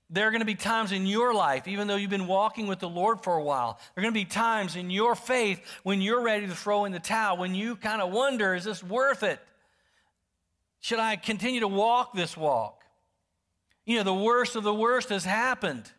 There 0.09 0.27
are 0.27 0.31
going 0.31 0.41
to 0.41 0.45
be 0.45 0.55
times 0.55 0.91
in 0.91 1.05
your 1.05 1.33
life, 1.33 1.67
even 1.67 1.87
though 1.87 1.95
you've 1.95 2.09
been 2.09 2.25
walking 2.25 2.65
with 2.65 2.79
the 2.79 2.89
Lord 2.89 3.23
for 3.23 3.35
a 3.35 3.43
while, 3.43 3.79
there 3.93 4.01
are 4.01 4.03
going 4.03 4.13
to 4.13 4.19
be 4.19 4.25
times 4.25 4.75
in 4.75 4.89
your 4.89 5.13
faith 5.13 5.61
when 5.83 6.01
you're 6.01 6.23
ready 6.23 6.47
to 6.47 6.55
throw 6.55 6.85
in 6.85 6.91
the 6.91 6.99
towel, 6.99 7.37
when 7.37 7.53
you 7.53 7.75
kind 7.75 8.01
of 8.01 8.11
wonder, 8.11 8.55
is 8.55 8.63
this 8.63 8.83
worth 8.83 9.21
it? 9.21 9.39
Should 10.79 10.99
I 10.99 11.15
continue 11.15 11.59
to 11.59 11.67
walk 11.67 12.13
this 12.13 12.35
walk? 12.35 12.81
You 13.85 13.97
know, 13.97 14.03
the 14.03 14.13
worst 14.13 14.55
of 14.55 14.63
the 14.63 14.73
worst 14.73 15.09
has 15.09 15.25
happened. 15.25 15.91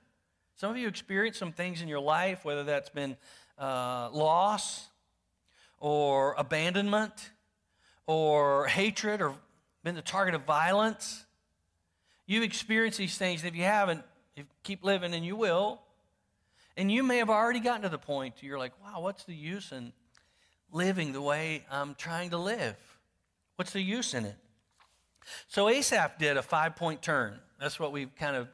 Some 0.57 0.71
of 0.71 0.77
you 0.77 0.89
experienced 0.89 1.39
some 1.39 1.53
things 1.53 1.81
in 1.81 1.89
your 1.89 2.01
life, 2.01 2.45
whether 2.45 2.65
that's 2.65 2.91
been 2.91 3.17
uh, 3.59 4.11
loss 4.13 4.89
or 5.79 6.35
abandonment 6.37 7.31
or 8.07 8.67
hatred 8.67 9.23
or 9.23 9.35
been 9.85 9.95
the 9.95 10.03
target 10.03 10.35
of 10.35 10.43
violence. 10.43 11.25
You've 12.31 12.45
experienced 12.45 12.97
these 12.97 13.19
things. 13.19 13.43
If 13.43 13.57
you 13.57 13.65
haven't, 13.65 14.05
you 14.37 14.45
keep 14.63 14.85
living 14.85 15.15
and 15.15 15.27
you 15.27 15.35
will. 15.35 15.81
And 16.77 16.89
you 16.89 17.03
may 17.03 17.17
have 17.17 17.29
already 17.29 17.59
gotten 17.59 17.83
to 17.83 17.89
the 17.89 17.99
point 17.99 18.37
you're 18.41 18.57
like, 18.57 18.73
wow, 18.81 19.01
what's 19.01 19.25
the 19.25 19.35
use 19.35 19.73
in 19.73 19.93
living 20.71 21.13
the 21.13 21.21
way 21.21 21.65
I'm 21.73 21.97
trying 21.97 22.31
to 22.31 22.39
live? 22.39 22.77
What's 23.57 23.73
the 23.73 23.81
use 23.81 24.15
in 24.15 24.27
it? 24.27 24.37
So 25.49 25.69
Asaph 25.69 26.21
did 26.21 26.37
a 26.37 26.43
five 26.43 26.77
point 26.77 27.03
turn. 27.03 27.35
That's 27.59 27.81
what 27.81 27.91
we've 27.91 28.15
kind 28.15 28.37
of 28.37 28.47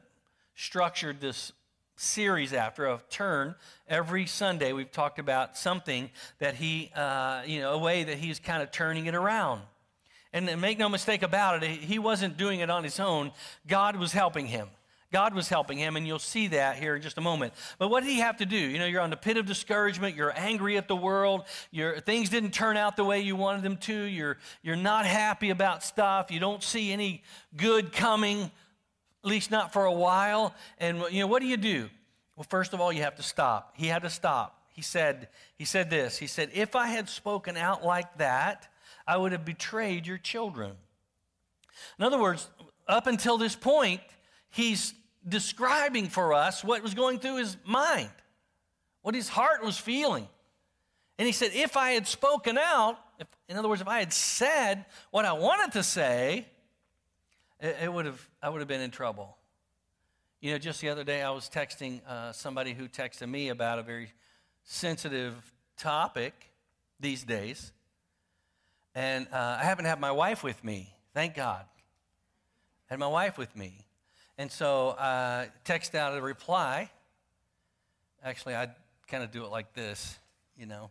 structured 0.55 1.21
this 1.21 1.51
series 1.97 2.53
after 2.53 2.87
a 2.87 2.99
turn 3.09 3.55
every 3.87 4.27
sunday 4.27 4.71
we've 4.71 4.91
talked 4.91 5.17
about 5.17 5.57
something 5.57 6.11
that 6.37 6.53
he 6.53 6.91
uh, 6.95 7.41
you 7.43 7.59
know 7.59 7.73
a 7.73 7.77
way 7.79 8.03
that 8.03 8.19
he's 8.19 8.37
kind 8.37 8.61
of 8.61 8.69
turning 8.69 9.07
it 9.07 9.15
around 9.15 9.61
and 10.33 10.61
make 10.61 10.77
no 10.77 10.89
mistake 10.89 11.23
about 11.23 11.63
it 11.63 11.69
he 11.69 11.99
wasn't 11.99 12.37
doing 12.37 12.59
it 12.59 12.69
on 12.69 12.83
his 12.83 12.99
own 12.99 13.31
god 13.67 13.95
was 13.95 14.11
helping 14.11 14.47
him 14.47 14.67
God 15.11 15.33
was 15.33 15.47
helping 15.47 15.77
him, 15.77 15.95
and 15.95 16.05
you'll 16.05 16.19
see 16.19 16.47
that 16.49 16.75
here 16.77 16.95
in 16.95 17.01
just 17.01 17.17
a 17.17 17.21
moment. 17.21 17.53
But 17.79 17.87
what 17.87 18.03
did 18.03 18.09
he 18.09 18.19
have 18.19 18.37
to 18.37 18.45
do? 18.45 18.57
You 18.57 18.77
know, 18.77 18.85
you're 18.85 19.01
on 19.01 19.09
the 19.09 19.17
pit 19.17 19.37
of 19.37 19.45
discouragement, 19.45 20.17
you're 20.17 20.37
angry 20.37 20.75
at 20.75 20.89
the 20.89 20.97
world, 20.97 21.43
your 21.71 21.99
things 22.01 22.29
didn't 22.29 22.51
turn 22.51 22.75
out 22.75 22.97
the 22.97 23.05
way 23.05 23.21
you 23.21 23.35
wanted 23.35 23.63
them 23.63 23.77
to, 23.77 23.93
you're, 23.93 24.37
you're 24.61 24.75
not 24.75 25.05
happy 25.05 25.49
about 25.49 25.81
stuff, 25.81 26.29
you 26.29 26.41
don't 26.41 26.61
see 26.61 26.91
any 26.91 27.23
good 27.55 27.93
coming, 27.93 28.51
at 29.23 29.29
least 29.29 29.49
not 29.49 29.71
for 29.71 29.85
a 29.85 29.93
while. 29.93 30.53
And 30.77 31.01
you 31.09 31.21
know, 31.21 31.27
what 31.27 31.41
do 31.41 31.47
you 31.47 31.57
do? 31.57 31.89
Well, 32.35 32.45
first 32.49 32.73
of 32.73 32.81
all, 32.81 32.91
you 32.91 33.03
have 33.03 33.15
to 33.15 33.23
stop. 33.23 33.73
He 33.77 33.87
had 33.87 34.01
to 34.01 34.09
stop. 34.09 34.61
He 34.73 34.81
said, 34.81 35.29
he 35.57 35.63
said 35.65 35.89
this. 35.89 36.17
He 36.17 36.27
said, 36.27 36.51
if 36.53 36.75
I 36.75 36.87
had 36.87 37.07
spoken 37.07 37.55
out 37.55 37.83
like 37.83 38.17
that, 38.17 38.67
I 39.07 39.17
would 39.17 39.31
have 39.31 39.45
betrayed 39.45 40.05
your 40.05 40.17
children. 40.17 40.73
In 41.97 42.05
other 42.05 42.19
words, 42.19 42.49
up 42.87 43.07
until 43.07 43.37
this 43.37 43.55
point, 43.55 44.01
he's 44.49 44.93
describing 45.27 46.07
for 46.07 46.33
us 46.33 46.63
what 46.63 46.83
was 46.83 46.93
going 46.93 47.19
through 47.19 47.37
his 47.37 47.57
mind, 47.65 48.09
what 49.01 49.15
his 49.15 49.29
heart 49.29 49.63
was 49.63 49.77
feeling. 49.77 50.27
And 51.17 51.25
he 51.25 51.31
said, 51.31 51.51
if 51.53 51.77
I 51.77 51.91
had 51.91 52.07
spoken 52.07 52.57
out, 52.57 52.99
if, 53.19 53.27
in 53.47 53.57
other 53.57 53.67
words, 53.67 53.81
if 53.81 53.87
I 53.87 53.99
had 53.99 54.13
said 54.13 54.85
what 55.09 55.25
I 55.25 55.33
wanted 55.33 55.73
to 55.73 55.83
say, 55.83 56.45
it, 57.59 57.77
it 57.83 57.93
would 57.93 58.05
have, 58.05 58.29
I 58.41 58.49
would 58.49 58.59
have 58.59 58.67
been 58.67 58.81
in 58.81 58.91
trouble. 58.91 59.37
You 60.39 60.51
know, 60.51 60.59
just 60.59 60.81
the 60.81 60.89
other 60.89 61.03
day 61.03 61.23
I 61.23 61.31
was 61.31 61.49
texting 61.49 62.05
uh, 62.07 62.31
somebody 62.31 62.73
who 62.73 62.87
texted 62.87 63.27
me 63.27 63.49
about 63.49 63.79
a 63.79 63.83
very 63.83 64.11
sensitive 64.63 65.33
topic 65.77 66.51
these 66.99 67.23
days. 67.23 67.71
And 68.97 69.27
uh, 69.31 69.57
I 69.59 69.63
happen 69.63 69.83
to 69.83 69.89
have 69.89 69.99
my 69.99 70.11
wife 70.11 70.41
with 70.41 70.63
me, 70.63 70.91
thank 71.13 71.35
God. 71.35 71.63
I 72.89 72.93
had 72.93 72.99
my 72.99 73.07
wife 73.07 73.37
with 73.37 73.55
me. 73.55 73.85
And 74.39 74.51
so 74.51 74.95
I 74.97 75.43
uh, 75.43 75.45
text 75.63 75.93
out 75.93 76.17
a 76.17 76.21
reply. 76.21 76.89
Actually, 78.23 78.55
I 78.55 78.69
kind 79.07 79.23
of 79.23 79.29
do 79.29 79.45
it 79.45 79.51
like 79.51 79.71
this, 79.75 80.17
you 80.57 80.65
know. 80.65 80.89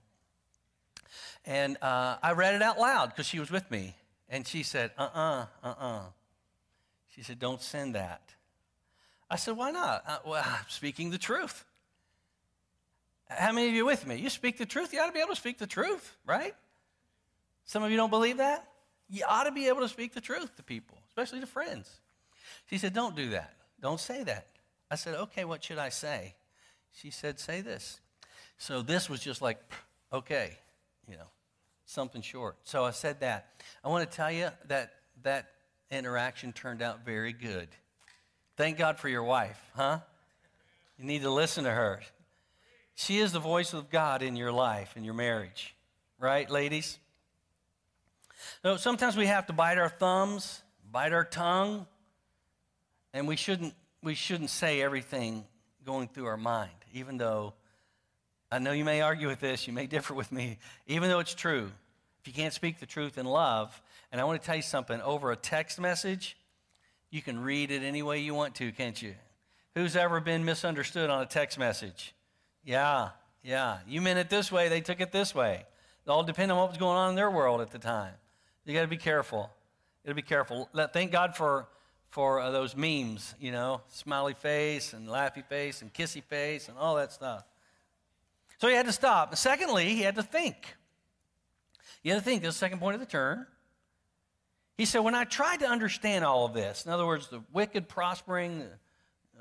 And 1.44 1.78
uh, 1.82 2.18
I 2.22 2.34
read 2.34 2.54
it 2.54 2.62
out 2.62 2.78
loud 2.78 3.08
because 3.08 3.26
she 3.26 3.40
was 3.40 3.50
with 3.50 3.68
me. 3.72 3.96
And 4.28 4.46
she 4.46 4.62
said, 4.62 4.92
uh 4.96 5.08
uh-uh, 5.12 5.46
uh, 5.64 5.68
uh-uh. 5.68 6.02
She 7.08 7.24
said, 7.24 7.40
don't 7.40 7.60
send 7.60 7.96
that. 7.96 8.22
I 9.28 9.34
said, 9.34 9.56
why 9.56 9.72
not? 9.72 10.04
Uh, 10.06 10.18
well, 10.24 10.44
I'm 10.46 10.64
speaking 10.68 11.10
the 11.10 11.18
truth. 11.18 11.64
How 13.28 13.50
many 13.50 13.66
of 13.66 13.74
you 13.74 13.84
with 13.84 14.06
me? 14.06 14.14
You 14.14 14.30
speak 14.30 14.58
the 14.58 14.66
truth, 14.66 14.92
you 14.92 15.00
ought 15.00 15.06
to 15.06 15.12
be 15.12 15.18
able 15.18 15.30
to 15.30 15.40
speak 15.40 15.58
the 15.58 15.66
truth, 15.66 16.16
right? 16.24 16.54
Some 17.66 17.82
of 17.82 17.90
you 17.90 17.96
don't 17.96 18.10
believe 18.10 18.38
that? 18.38 18.66
You 19.08 19.24
ought 19.28 19.44
to 19.44 19.52
be 19.52 19.68
able 19.68 19.80
to 19.80 19.88
speak 19.88 20.14
the 20.14 20.20
truth 20.20 20.56
to 20.56 20.62
people, 20.62 20.98
especially 21.08 21.40
to 21.40 21.46
friends. 21.46 22.00
She 22.70 22.78
said, 22.78 22.94
Don't 22.94 23.14
do 23.14 23.30
that. 23.30 23.54
Don't 23.80 24.00
say 24.00 24.24
that. 24.24 24.46
I 24.90 24.94
said, 24.96 25.14
Okay, 25.14 25.44
what 25.44 25.62
should 25.62 25.78
I 25.78 25.90
say? 25.90 26.34
She 26.92 27.10
said, 27.10 27.38
Say 27.38 27.60
this. 27.60 28.00
So 28.58 28.82
this 28.82 29.10
was 29.10 29.20
just 29.20 29.42
like, 29.42 29.58
okay, 30.12 30.56
you 31.08 31.16
know, 31.16 31.28
something 31.84 32.22
short. 32.22 32.56
So 32.64 32.84
I 32.84 32.90
said 32.90 33.20
that. 33.20 33.48
I 33.84 33.88
want 33.88 34.10
to 34.10 34.16
tell 34.16 34.32
you 34.32 34.48
that 34.68 34.94
that 35.22 35.48
interaction 35.90 36.52
turned 36.52 36.82
out 36.82 37.04
very 37.04 37.32
good. 37.32 37.68
Thank 38.56 38.78
God 38.78 38.98
for 38.98 39.08
your 39.08 39.22
wife, 39.22 39.60
huh? 39.74 39.98
You 40.98 41.04
need 41.04 41.22
to 41.22 41.30
listen 41.30 41.64
to 41.64 41.70
her. 41.70 42.00
She 42.94 43.18
is 43.18 43.32
the 43.32 43.40
voice 43.40 43.74
of 43.74 43.90
God 43.90 44.22
in 44.22 44.36
your 44.36 44.52
life, 44.52 44.96
in 44.96 45.04
your 45.04 45.12
marriage, 45.12 45.74
right, 46.18 46.48
ladies? 46.48 46.98
So 48.62 48.76
sometimes 48.76 49.16
we 49.16 49.26
have 49.26 49.46
to 49.46 49.52
bite 49.52 49.78
our 49.78 49.88
thumbs, 49.88 50.62
bite 50.90 51.12
our 51.12 51.24
tongue, 51.24 51.86
and 53.12 53.26
we 53.26 53.36
shouldn't, 53.36 53.74
we 54.02 54.14
shouldn't 54.14 54.50
say 54.50 54.82
everything 54.82 55.44
going 55.84 56.08
through 56.08 56.26
our 56.26 56.36
mind, 56.36 56.72
even 56.92 57.16
though 57.16 57.54
I 58.50 58.58
know 58.58 58.72
you 58.72 58.84
may 58.84 59.00
argue 59.00 59.28
with 59.28 59.40
this, 59.40 59.66
you 59.66 59.72
may 59.72 59.86
differ 59.86 60.14
with 60.14 60.32
me, 60.32 60.58
even 60.86 61.08
though 61.08 61.20
it's 61.20 61.34
true. 61.34 61.70
If 62.20 62.26
you 62.26 62.32
can't 62.32 62.52
speak 62.52 62.80
the 62.80 62.86
truth 62.86 63.18
in 63.18 63.26
love, 63.26 63.80
and 64.10 64.20
I 64.20 64.24
want 64.24 64.40
to 64.40 64.46
tell 64.46 64.56
you 64.56 64.62
something 64.62 65.00
over 65.00 65.30
a 65.32 65.36
text 65.36 65.80
message, 65.80 66.36
you 67.10 67.22
can 67.22 67.40
read 67.40 67.70
it 67.70 67.82
any 67.82 68.02
way 68.02 68.18
you 68.18 68.34
want 68.34 68.56
to, 68.56 68.72
can't 68.72 69.00
you? 69.00 69.14
Who's 69.74 69.94
ever 69.94 70.20
been 70.20 70.44
misunderstood 70.44 71.10
on 71.10 71.22
a 71.22 71.26
text 71.26 71.58
message? 71.58 72.14
Yeah, 72.64 73.10
yeah. 73.42 73.78
You 73.86 74.00
meant 74.00 74.18
it 74.18 74.28
this 74.28 74.50
way, 74.50 74.68
they 74.68 74.80
took 74.80 75.00
it 75.00 75.12
this 75.12 75.34
way. 75.34 75.64
It 76.06 76.10
all 76.10 76.24
depends 76.24 76.50
on 76.50 76.58
what 76.58 76.68
was 76.68 76.78
going 76.78 76.96
on 76.96 77.10
in 77.10 77.16
their 77.16 77.30
world 77.30 77.60
at 77.60 77.70
the 77.70 77.78
time. 77.78 78.14
You 78.66 78.74
got 78.74 78.82
to 78.82 78.88
be 78.88 78.96
careful. 78.96 79.50
You 80.02 80.08
got 80.08 80.10
to 80.10 80.14
be 80.16 80.22
careful. 80.22 80.68
Thank 80.92 81.12
God 81.12 81.36
for 81.36 81.68
for 82.10 82.40
uh, 82.40 82.50
those 82.50 82.76
memes, 82.76 83.34
you 83.38 83.52
know, 83.52 83.82
smiley 83.88 84.34
face 84.34 84.92
and 84.92 85.08
laughy 85.08 85.44
face 85.44 85.82
and 85.82 85.92
kissy 85.92 86.22
face 86.22 86.68
and 86.68 86.78
all 86.78 86.96
that 86.96 87.12
stuff. 87.12 87.44
So 88.58 88.68
he 88.68 88.74
had 88.74 88.86
to 88.86 88.92
stop. 88.92 89.36
Secondly, 89.36 89.88
he 89.88 90.00
had 90.00 90.14
to 90.14 90.22
think. 90.22 90.76
He 92.02 92.08
had 92.08 92.16
to 92.16 92.24
think. 92.24 92.42
This 92.42 92.54
is 92.54 92.54
the 92.54 92.58
second 92.58 92.78
point 92.78 92.94
of 92.94 93.00
the 93.00 93.06
turn. 93.06 93.46
He 94.78 94.84
said, 94.84 95.00
When 95.00 95.14
I 95.14 95.24
tried 95.24 95.60
to 95.60 95.66
understand 95.66 96.24
all 96.24 96.46
of 96.46 96.54
this, 96.54 96.86
in 96.86 96.92
other 96.92 97.06
words, 97.06 97.28
the 97.28 97.42
wicked 97.52 97.88
prospering, 97.88 98.64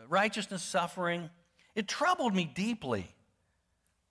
righteousness 0.10 0.62
suffering, 0.62 1.29
it 1.75 1.88
troubled 1.88 2.36
me 2.36 2.44
deeply 2.53 3.08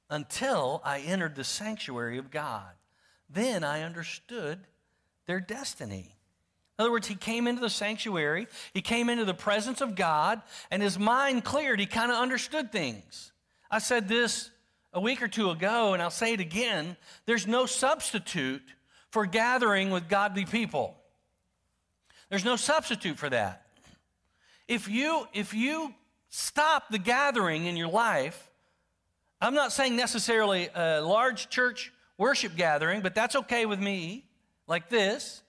until 0.08 0.80
I 0.84 1.00
entered 1.00 1.34
the 1.34 1.44
sanctuary 1.44 2.18
of 2.18 2.30
God. 2.30 2.70
Then 3.28 3.64
I 3.64 3.82
understood 3.82 4.60
their 5.26 5.40
destiny. 5.40 6.14
In 6.78 6.82
other 6.82 6.90
words, 6.90 7.06
he 7.06 7.14
came 7.14 7.46
into 7.46 7.60
the 7.60 7.70
sanctuary, 7.70 8.48
he 8.72 8.82
came 8.82 9.08
into 9.08 9.24
the 9.24 9.34
presence 9.34 9.80
of 9.80 9.94
God, 9.94 10.42
and 10.70 10.82
his 10.82 10.98
mind 10.98 11.44
cleared. 11.44 11.78
He 11.78 11.86
kind 11.86 12.10
of 12.10 12.18
understood 12.18 12.72
things. 12.72 13.32
I 13.70 13.78
said 13.78 14.08
this 14.08 14.50
a 14.92 15.00
week 15.00 15.22
or 15.22 15.28
two 15.28 15.50
ago, 15.50 15.92
and 15.92 16.02
I'll 16.02 16.10
say 16.10 16.32
it 16.32 16.40
again 16.40 16.96
there's 17.26 17.46
no 17.46 17.66
substitute 17.66 18.62
for 19.10 19.26
gathering 19.26 19.90
with 19.90 20.08
godly 20.08 20.44
people. 20.44 20.96
There's 22.28 22.44
no 22.44 22.56
substitute 22.56 23.16
for 23.16 23.30
that. 23.30 23.66
If 24.66 24.88
you, 24.88 25.28
if 25.32 25.54
you 25.54 25.94
stop 26.30 26.88
the 26.90 26.98
gathering 26.98 27.66
in 27.66 27.76
your 27.76 27.88
life, 27.88 28.50
I'm 29.40 29.54
not 29.54 29.72
saying 29.72 29.94
necessarily 29.94 30.68
a 30.74 31.00
large 31.00 31.48
church 31.50 31.92
worship 32.18 32.56
gathering, 32.56 33.02
but 33.02 33.14
that's 33.14 33.36
okay 33.36 33.66
with 33.66 33.78
me, 33.78 34.23
like 34.66 34.88
this. 34.88 35.42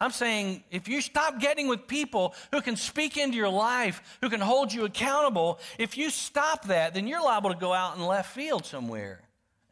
I'm 0.00 0.12
saying 0.12 0.64
if 0.70 0.88
you 0.88 1.02
stop 1.02 1.40
getting 1.40 1.68
with 1.68 1.86
people 1.86 2.34
who 2.52 2.62
can 2.62 2.76
speak 2.76 3.18
into 3.18 3.36
your 3.36 3.50
life, 3.50 4.18
who 4.22 4.30
can 4.30 4.40
hold 4.40 4.72
you 4.72 4.84
accountable, 4.84 5.58
if 5.78 5.98
you 5.98 6.08
stop 6.08 6.66
that, 6.66 6.94
then 6.94 7.06
you're 7.06 7.22
liable 7.22 7.50
to 7.50 7.56
go 7.56 7.74
out 7.74 7.96
in 7.96 8.04
left 8.04 8.34
field 8.34 8.64
somewhere. 8.64 9.20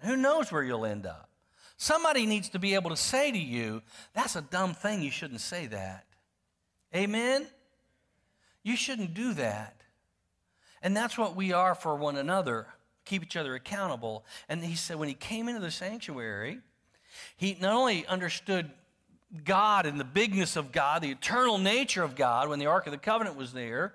Who 0.00 0.16
knows 0.16 0.52
where 0.52 0.62
you'll 0.62 0.84
end 0.84 1.06
up? 1.06 1.30
Somebody 1.78 2.26
needs 2.26 2.50
to 2.50 2.58
be 2.58 2.74
able 2.74 2.90
to 2.90 2.96
say 2.96 3.32
to 3.32 3.38
you, 3.38 3.82
that's 4.12 4.36
a 4.36 4.42
dumb 4.42 4.74
thing, 4.74 5.00
you 5.00 5.10
shouldn't 5.10 5.40
say 5.40 5.66
that. 5.68 6.04
Amen? 6.94 7.46
You 8.62 8.76
shouldn't 8.76 9.14
do 9.14 9.32
that. 9.34 9.80
And 10.82 10.96
that's 10.96 11.16
what 11.16 11.36
we 11.36 11.52
are 11.52 11.74
for 11.74 11.94
one 11.96 12.16
another. 12.16 12.66
Keep 13.04 13.22
each 13.22 13.36
other 13.36 13.54
accountable. 13.54 14.24
And 14.48 14.62
he 14.62 14.74
said 14.74 14.96
when 14.96 15.08
he 15.08 15.14
came 15.14 15.48
into 15.48 15.60
the 15.60 15.70
sanctuary, 15.70 16.58
he 17.36 17.56
not 17.60 17.72
only 17.72 18.06
understood 18.06 18.70
God 19.44 19.86
and 19.86 20.00
the 20.00 20.04
bigness 20.04 20.56
of 20.56 20.72
God, 20.72 21.02
the 21.02 21.10
eternal 21.10 21.58
nature 21.58 22.02
of 22.02 22.16
God 22.16 22.48
when 22.48 22.58
the 22.58 22.66
Ark 22.66 22.86
of 22.86 22.92
the 22.92 22.98
Covenant 22.98 23.36
was 23.36 23.52
there, 23.52 23.94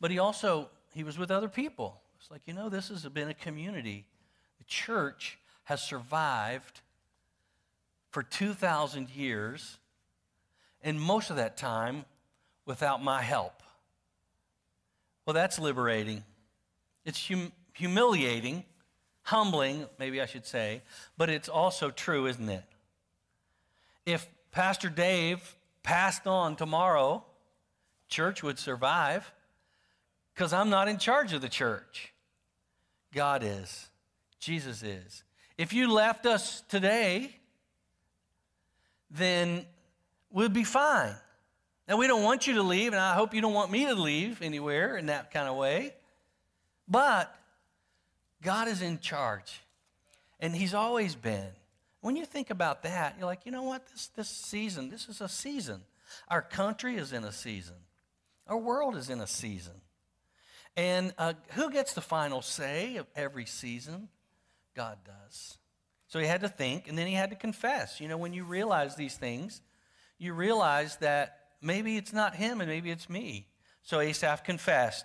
but 0.00 0.10
he 0.10 0.18
also 0.18 0.68
he 0.92 1.04
was 1.04 1.18
with 1.18 1.30
other 1.30 1.48
people. 1.48 2.00
It's 2.20 2.30
like, 2.30 2.42
you 2.44 2.52
know, 2.52 2.68
this 2.68 2.88
has 2.88 3.04
been 3.08 3.28
a 3.28 3.34
community. 3.34 4.06
The 4.58 4.64
church 4.64 5.38
has 5.64 5.82
survived 5.82 6.80
for 8.10 8.22
2,000 8.22 9.10
years, 9.10 9.78
and 10.82 11.00
most 11.00 11.30
of 11.30 11.36
that 11.36 11.56
time 11.56 12.04
without 12.66 13.02
my 13.02 13.22
help. 13.22 13.62
Well, 15.26 15.34
that's 15.34 15.58
liberating. 15.58 16.24
It's 17.04 17.28
hum- 17.28 17.52
humiliating, 17.72 18.64
humbling, 19.22 19.86
maybe 19.98 20.20
I 20.20 20.26
should 20.26 20.46
say, 20.46 20.82
but 21.16 21.30
it's 21.30 21.48
also 21.48 21.90
true, 21.90 22.26
isn't 22.26 22.48
it? 22.48 22.64
If 24.04 24.28
Pastor 24.50 24.88
Dave 24.88 25.56
passed 25.82 26.26
on 26.26 26.56
tomorrow, 26.56 27.24
church 28.08 28.42
would 28.42 28.58
survive 28.58 29.30
because 30.34 30.52
I'm 30.52 30.70
not 30.70 30.88
in 30.88 30.98
charge 30.98 31.32
of 31.32 31.40
the 31.40 31.48
church. 31.48 32.12
God 33.14 33.42
is, 33.44 33.88
Jesus 34.40 34.82
is. 34.82 35.22
If 35.58 35.72
you 35.72 35.92
left 35.92 36.26
us 36.26 36.62
today, 36.68 37.36
then 39.10 39.66
we'd 40.30 40.52
be 40.52 40.64
fine. 40.64 41.14
Now, 41.88 41.96
we 41.96 42.06
don't 42.06 42.22
want 42.22 42.46
you 42.46 42.54
to 42.54 42.62
leave, 42.62 42.92
and 42.92 43.00
I 43.00 43.14
hope 43.14 43.34
you 43.34 43.40
don't 43.40 43.52
want 43.52 43.70
me 43.70 43.86
to 43.86 43.94
leave 43.94 44.40
anywhere 44.40 44.96
in 44.96 45.06
that 45.06 45.30
kind 45.30 45.48
of 45.48 45.56
way. 45.56 45.94
But 46.88 47.34
God 48.42 48.68
is 48.68 48.82
in 48.82 48.98
charge, 49.00 49.60
and 50.40 50.54
He's 50.54 50.74
always 50.74 51.14
been. 51.14 51.48
When 52.02 52.16
you 52.16 52.26
think 52.26 52.50
about 52.50 52.82
that, 52.82 53.14
you're 53.16 53.26
like, 53.26 53.46
you 53.46 53.52
know 53.52 53.62
what? 53.62 53.86
This, 53.86 54.08
this 54.08 54.28
season, 54.28 54.90
this 54.90 55.08
is 55.08 55.20
a 55.20 55.28
season. 55.28 55.82
Our 56.28 56.42
country 56.42 56.96
is 56.96 57.12
in 57.12 57.24
a 57.24 57.32
season, 57.32 57.76
our 58.46 58.58
world 58.58 58.96
is 58.96 59.08
in 59.08 59.20
a 59.20 59.26
season. 59.26 59.74
And 60.74 61.12
uh, 61.18 61.34
who 61.52 61.70
gets 61.70 61.92
the 61.92 62.00
final 62.00 62.40
say 62.40 62.96
of 62.96 63.06
every 63.14 63.44
season? 63.44 64.08
God 64.74 64.98
does. 65.04 65.58
So 66.08 66.18
he 66.18 66.26
had 66.26 66.40
to 66.40 66.48
think, 66.48 66.88
and 66.88 66.96
then 66.96 67.06
he 67.06 67.12
had 67.12 67.30
to 67.30 67.36
confess. 67.36 68.00
You 68.00 68.08
know, 68.08 68.16
when 68.16 68.32
you 68.32 68.44
realize 68.44 68.96
these 68.96 69.16
things, 69.16 69.60
you 70.18 70.32
realize 70.32 70.96
that 70.96 71.38
maybe 71.60 71.96
it's 71.96 72.12
not 72.12 72.34
him 72.34 72.60
and 72.60 72.70
maybe 72.70 72.90
it's 72.90 73.08
me. 73.08 73.46
So 73.82 74.00
Asaph 74.00 74.44
confessed. 74.44 75.04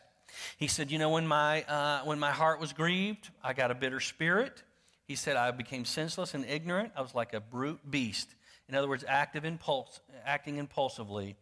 He 0.57 0.67
said, 0.67 0.91
You 0.91 0.99
know, 0.99 1.09
when 1.09 1.27
my, 1.27 1.63
uh, 1.63 2.01
when 2.05 2.19
my 2.19 2.31
heart 2.31 2.59
was 2.59 2.73
grieved, 2.73 3.29
I 3.43 3.53
got 3.53 3.71
a 3.71 3.75
bitter 3.75 3.99
spirit. 3.99 4.63
He 5.07 5.15
said, 5.15 5.37
I 5.37 5.51
became 5.51 5.85
senseless 5.85 6.33
and 6.33 6.45
ignorant. 6.45 6.91
I 6.95 7.01
was 7.01 7.15
like 7.15 7.33
a 7.33 7.39
brute 7.39 7.79
beast. 7.89 8.29
In 8.67 8.75
other 8.75 8.89
words, 8.89 9.05
active 9.07 9.45
impulse, 9.45 10.01
acting 10.25 10.57
impulsively. 10.57 11.37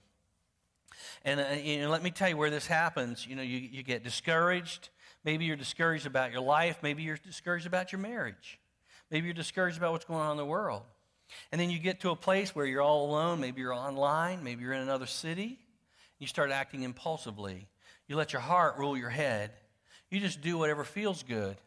And 1.23 1.39
uh, 1.39 1.89
let 1.89 2.03
me 2.03 2.11
tell 2.11 2.29
you 2.29 2.37
where 2.37 2.51
this 2.51 2.67
happens. 2.67 3.25
You 3.25 3.35
know, 3.35 3.41
you, 3.41 3.57
you 3.57 3.81
get 3.81 4.03
discouraged. 4.03 4.89
Maybe 5.23 5.45
you're 5.45 5.55
discouraged 5.55 6.05
about 6.05 6.31
your 6.31 6.41
life. 6.41 6.77
Maybe 6.83 7.01
you're 7.01 7.17
discouraged 7.17 7.65
about 7.65 7.91
your 7.91 7.99
marriage. 7.99 8.59
Maybe 9.09 9.25
you're 9.25 9.33
discouraged 9.33 9.77
about 9.77 9.91
what's 9.91 10.05
going 10.05 10.19
on 10.19 10.31
in 10.31 10.37
the 10.37 10.45
world. 10.45 10.83
And 11.51 11.59
then 11.59 11.71
you 11.71 11.79
get 11.79 12.01
to 12.01 12.11
a 12.11 12.15
place 12.15 12.55
where 12.55 12.67
you're 12.67 12.83
all 12.83 13.09
alone. 13.09 13.39
Maybe 13.39 13.61
you're 13.61 13.73
online. 13.73 14.43
Maybe 14.43 14.63
you're 14.63 14.73
in 14.73 14.81
another 14.81 15.07
city. 15.07 15.57
You 16.19 16.27
start 16.27 16.51
acting 16.51 16.83
impulsively. 16.83 17.67
You 18.07 18.15
let 18.15 18.31
your 18.31 18.41
heart 18.43 18.77
rule 18.77 18.95
your 18.95 19.09
head. 19.09 19.51
You 20.11 20.19
just 20.19 20.41
do 20.41 20.59
whatever 20.59 20.83
feels 20.83 21.23
good. 21.23 21.57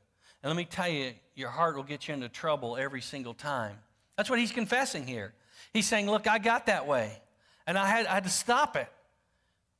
And 0.43 0.51
let 0.51 0.57
me 0.57 0.65
tell 0.65 0.89
you, 0.89 1.13
your 1.35 1.51
heart 1.51 1.77
will 1.77 1.83
get 1.83 2.09
you 2.09 2.15
into 2.15 2.29
trouble 2.29 2.77
every 2.77 3.01
single 3.01 3.35
time. 3.35 3.77
That's 4.17 4.29
what 4.29 4.39
he's 4.39 4.53
confessing 4.53 5.07
here. 5.07 5.33
He's 5.73 5.87
saying, 5.87 6.11
Look, 6.11 6.27
I 6.27 6.39
got 6.39 6.67
that 6.67 6.87
way. 6.87 7.13
And 7.67 7.79
I 7.79 7.87
had, 7.87 8.07
I 8.07 8.15
had 8.15 8.25
to 8.25 8.31
stop 8.31 8.77
it. 8.77 8.89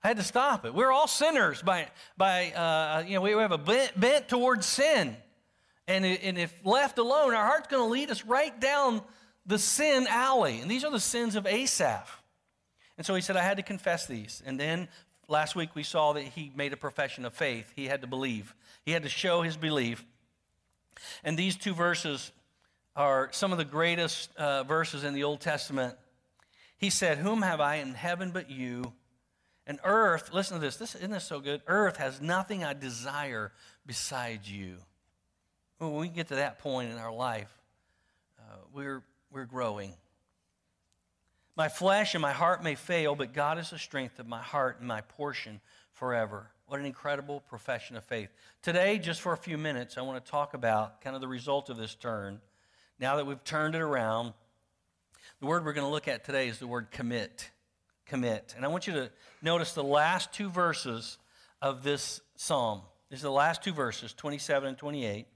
I 0.03 0.09
had 0.09 0.19
to 0.19 0.23
stop 0.23 0.65
it. 0.65 0.75
We're 0.75 0.93
all 0.93 1.09
sinners 1.09 1.63
by, 1.63 1.89
by 2.17 2.53
uh, 2.53 3.05
you 3.07 3.15
know, 3.15 3.21
we 3.21 3.33
have 3.33 3.51
a 3.51 3.59
bent, 3.59 3.99
bent 3.99 4.29
towards 4.29 4.67
sin. 4.67 5.17
And, 5.89 6.05
and 6.05 6.39
if 6.39 6.55
left 6.65 6.99
alone, 6.99 7.35
our 7.35 7.47
heart's 7.47 7.67
going 7.69 7.83
to 7.83 7.91
lead 7.91 8.11
us 8.11 8.25
right 8.25 8.59
down 8.61 9.01
the 9.47 9.59
sin 9.59 10.07
alley. 10.09 10.61
And 10.61 10.71
these 10.71 10.85
are 10.85 10.91
the 10.91 11.01
sins 11.01 11.35
of 11.35 11.47
Asaph. 11.47 12.09
And 12.97 13.07
so 13.07 13.15
he 13.15 13.23
said, 13.23 13.37
I 13.37 13.43
had 13.43 13.57
to 13.57 13.63
confess 13.63 14.07
these. 14.07 14.43
And 14.45 14.61
then 14.61 14.89
last 15.29 15.57
week 15.57 15.75
we 15.75 15.83
saw 15.83 16.13
that 16.13 16.23
he 16.23 16.53
made 16.55 16.73
a 16.73 16.77
profession 16.77 17.25
of 17.25 17.33
faith. 17.33 17.73
He 17.75 17.87
had 17.87 18.03
to 18.03 18.07
believe, 18.07 18.55
he 18.85 18.93
had 18.93 19.03
to 19.05 19.09
show 19.09 19.43
his 19.43 19.57
belief. 19.57 20.05
And 21.25 21.39
these 21.39 21.57
two 21.57 21.75
verses 21.75 22.33
are 22.97 23.29
some 23.33 23.53
of 23.53 23.59
the 23.59 23.65
greatest 23.65 24.35
uh, 24.37 24.65
verses 24.65 25.05
in 25.05 25.15
the 25.15 25.25
Old 25.25 25.41
Testament. 25.41 25.97
He 26.77 26.91
said, 26.91 27.19
Whom 27.19 27.43
have 27.43 27.61
I 27.61 27.77
in 27.77 27.95
heaven 27.95 28.31
but 28.31 28.51
you? 28.51 28.93
And 29.67 29.79
earth, 29.85 30.31
listen 30.33 30.59
to 30.59 30.61
this, 30.61 30.77
this 30.77 30.95
isn't 30.95 31.11
this 31.11 31.25
so 31.25 31.41
good? 31.41 31.61
Earth 31.67 31.99
has 31.99 32.21
nothing 32.21 32.65
I 32.65 32.73
desire 32.73 33.53
besides 33.87 34.51
you. 34.51 34.77
When 35.79 35.95
we 35.95 36.09
get 36.09 36.29
to 36.29 36.37
that 36.37 36.59
point 36.59 36.91
in 36.91 36.99
our 36.99 37.13
life, 37.13 37.53
uh, 38.39 38.57
we're 38.73 39.03
we're 39.31 39.45
growing. 39.45 39.93
My 41.57 41.69
flesh 41.69 42.15
and 42.15 42.23
my 42.23 42.33
heart 42.33 42.63
may 42.63 42.77
fail, 42.77 43.15
but 43.15 43.33
God 43.33 43.59
is 43.59 43.71
the 43.71 43.79
strength 43.79 44.19
of 44.19 44.27
my 44.27 44.41
heart 44.41 44.79
and 44.79 44.89
my 44.89 45.01
portion 45.03 45.61
forever. 45.93 46.51
What 46.69 46.81
an 46.81 46.87
incredible 46.87 47.41
profession 47.49 47.97
of 47.97 48.05
faith. 48.05 48.29
Today, 48.61 48.99
just 48.99 49.23
for 49.23 49.33
a 49.33 49.39
few 49.39 49.57
minutes, 49.57 49.97
I 49.97 50.03
want 50.03 50.23
to 50.23 50.31
talk 50.31 50.53
about 50.53 51.01
kind 51.01 51.17
of 51.17 51.23
the 51.23 51.29
result 51.29 51.71
of 51.71 51.79
this 51.79 51.95
turn. 51.95 52.43
Now 53.01 53.17
that 53.17 53.27
we've 53.27 53.43
turned 53.43 53.75
it 53.75 53.81
around, 53.81 54.35
the 55.41 55.47
word 55.47 55.65
we're 55.65 55.73
going 55.73 55.87
to 55.87 55.91
look 55.91 56.09
at 56.09 56.27
today 56.27 56.47
is 56.47 56.59
the 56.59 56.67
word 56.67 56.91
commit. 56.91 57.49
Commit. 58.05 58.53
And 58.55 58.67
I 58.67 58.69
want 58.69 58.87
you 58.87 58.93
to 58.93 59.11
notice 59.41 59.73
the 59.73 59.83
last 59.83 60.35
two 60.35 60.51
verses 60.51 61.17
of 61.63 61.85
this 61.85 62.21
psalm. 62.37 62.83
These 63.09 63.21
are 63.21 63.29
the 63.29 63.33
last 63.33 63.63
two 63.63 63.73
verses, 63.73 64.13
27 64.13 64.69
and 64.69 64.77
28. 64.77 65.27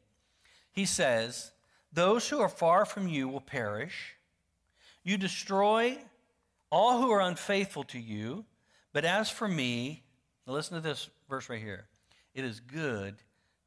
He 0.73 0.85
says, 0.85 1.53
those 1.95 2.29
who 2.29 2.41
are 2.41 2.49
far 2.51 2.85
from 2.85 3.09
you 3.09 3.27
will 3.27 3.41
perish. 3.41 4.17
You 5.03 5.17
destroy 5.17 5.97
all 6.71 7.01
who 7.01 7.11
are 7.11 7.23
unfaithful 7.23 7.85
to 7.85 7.99
you. 7.99 8.45
But 8.93 9.07
as 9.07 9.31
for 9.31 9.49
me, 9.49 10.03
listen 10.51 10.75
to 10.75 10.81
this 10.81 11.09
verse 11.29 11.49
right 11.49 11.61
here 11.61 11.87
it 12.35 12.45
is 12.45 12.61
good 12.61 13.17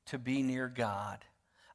to 0.08 0.18
be 0.18 0.42
near 0.42 0.68
God. 0.68 1.20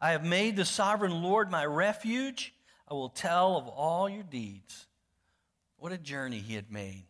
I 0.00 0.12
have 0.12 0.24
made 0.24 0.56
the 0.56 0.64
sovereign 0.64 1.22
Lord 1.22 1.50
my 1.50 1.64
refuge. 1.64 2.54
I 2.88 2.94
will 2.94 3.08
tell 3.08 3.56
of 3.56 3.68
all 3.68 4.08
your 4.08 4.22
deeds. 4.22 4.86
What 5.76 5.92
a 5.92 5.98
journey 5.98 6.38
he 6.38 6.54
had 6.54 6.70
made. 6.70 7.04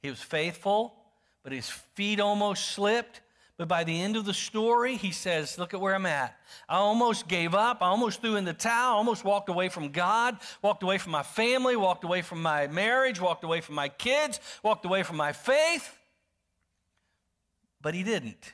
He 0.00 0.10
was 0.10 0.20
faithful, 0.20 0.94
but 1.42 1.52
his 1.52 1.68
feet 1.68 2.20
almost 2.20 2.70
slipped. 2.70 3.20
But 3.56 3.68
by 3.68 3.84
the 3.84 4.00
end 4.00 4.16
of 4.16 4.24
the 4.24 4.34
story, 4.34 4.96
he 4.96 5.12
says, 5.12 5.58
Look 5.58 5.74
at 5.74 5.80
where 5.80 5.94
I'm 5.94 6.06
at. 6.06 6.36
I 6.68 6.76
almost 6.76 7.28
gave 7.28 7.54
up. 7.54 7.82
I 7.82 7.86
almost 7.86 8.20
threw 8.20 8.36
in 8.36 8.44
the 8.44 8.52
towel. 8.52 8.94
I 8.94 8.96
almost 8.96 9.24
walked 9.24 9.48
away 9.48 9.68
from 9.68 9.90
God, 9.90 10.38
walked 10.62 10.82
away 10.82 10.98
from 10.98 11.12
my 11.12 11.22
family, 11.22 11.76
walked 11.76 12.04
away 12.04 12.22
from 12.22 12.42
my 12.42 12.66
marriage, 12.66 13.20
walked 13.20 13.44
away 13.44 13.60
from 13.60 13.74
my 13.74 13.88
kids, 13.88 14.40
walked 14.62 14.84
away 14.84 15.02
from 15.02 15.16
my 15.16 15.32
faith. 15.32 15.96
But 17.82 17.94
he 17.94 18.02
didn't. 18.02 18.52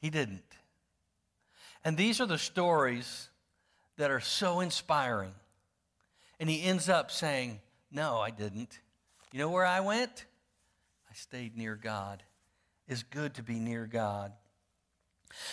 He 0.00 0.10
didn't. 0.10 0.42
And 1.84 1.96
these 1.96 2.20
are 2.20 2.26
the 2.26 2.38
stories 2.38 3.28
that 3.96 4.10
are 4.10 4.20
so 4.20 4.60
inspiring. 4.60 5.32
And 6.38 6.50
he 6.50 6.62
ends 6.62 6.88
up 6.88 7.10
saying, 7.10 7.60
No, 7.90 8.18
I 8.18 8.30
didn't. 8.30 8.80
You 9.32 9.38
know 9.38 9.48
where 9.48 9.64
I 9.64 9.80
went? 9.80 10.26
I 11.10 11.14
stayed 11.14 11.56
near 11.56 11.76
God 11.76 12.22
It's 12.88 13.02
good 13.02 13.34
to 13.34 13.42
be 13.42 13.58
near 13.58 13.86
God. 13.86 14.32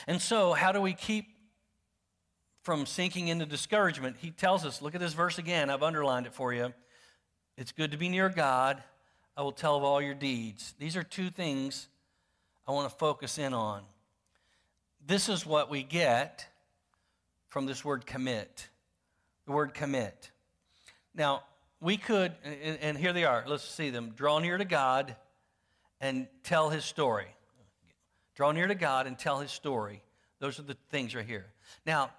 And 0.07 0.21
so, 0.21 0.53
how 0.53 0.71
do 0.71 0.81
we 0.81 0.93
keep 0.93 1.27
from 2.61 2.85
sinking 2.85 3.27
into 3.27 3.45
discouragement? 3.45 4.17
He 4.19 4.31
tells 4.31 4.65
us, 4.65 4.81
look 4.81 4.95
at 4.95 5.01
this 5.01 5.13
verse 5.13 5.37
again. 5.37 5.69
I've 5.69 5.83
underlined 5.83 6.25
it 6.25 6.33
for 6.33 6.53
you. 6.53 6.73
It's 7.57 7.71
good 7.71 7.91
to 7.91 7.97
be 7.97 8.07
near 8.07 8.29
God. 8.29 8.81
I 9.35 9.41
will 9.41 9.51
tell 9.51 9.75
of 9.75 9.83
all 9.83 10.01
your 10.01 10.13
deeds. 10.13 10.73
These 10.79 10.95
are 10.95 11.03
two 11.03 11.29
things 11.29 11.87
I 12.67 12.71
want 12.71 12.89
to 12.89 12.95
focus 12.95 13.37
in 13.37 13.53
on. 13.53 13.83
This 15.05 15.27
is 15.29 15.45
what 15.45 15.69
we 15.69 15.83
get 15.83 16.47
from 17.49 17.65
this 17.65 17.83
word 17.83 18.05
commit. 18.05 18.69
The 19.45 19.51
word 19.51 19.73
commit. 19.73 20.31
Now, 21.13 21.43
we 21.81 21.97
could, 21.97 22.33
and 22.81 22.97
here 22.97 23.11
they 23.11 23.25
are. 23.25 23.43
Let's 23.45 23.63
see 23.63 23.89
them. 23.89 24.13
Draw 24.15 24.39
near 24.39 24.57
to 24.57 24.65
God 24.65 25.15
and 25.99 26.27
tell 26.43 26.69
his 26.69 26.85
story. 26.85 27.27
Draw 28.35 28.53
near 28.53 28.67
to 28.67 28.75
God 28.75 29.05
and 29.05 29.19
tell 29.19 29.39
his 29.39 29.51
story. 29.51 30.01
Those 30.39 30.59
are 30.59 30.63
the 30.63 30.77
things 30.89 31.13
right 31.13 31.25
here. 31.25 31.45
Now, 31.85 32.11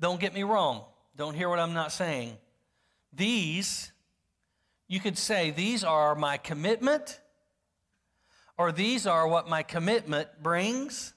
don't 0.00 0.18
get 0.18 0.34
me 0.34 0.42
wrong. 0.42 0.84
Don't 1.16 1.34
hear 1.34 1.48
what 1.48 1.58
I'm 1.58 1.74
not 1.74 1.92
saying. 1.92 2.38
These, 3.12 3.92
you 4.88 5.00
could 5.00 5.18
say, 5.18 5.50
these 5.50 5.84
are 5.84 6.14
my 6.14 6.38
commitment, 6.38 7.20
or 8.60 8.72
these 8.72 9.06
are 9.06 9.26
what 9.26 9.48
my 9.48 9.62
commitment 9.62 10.28
brings, 10.42 11.14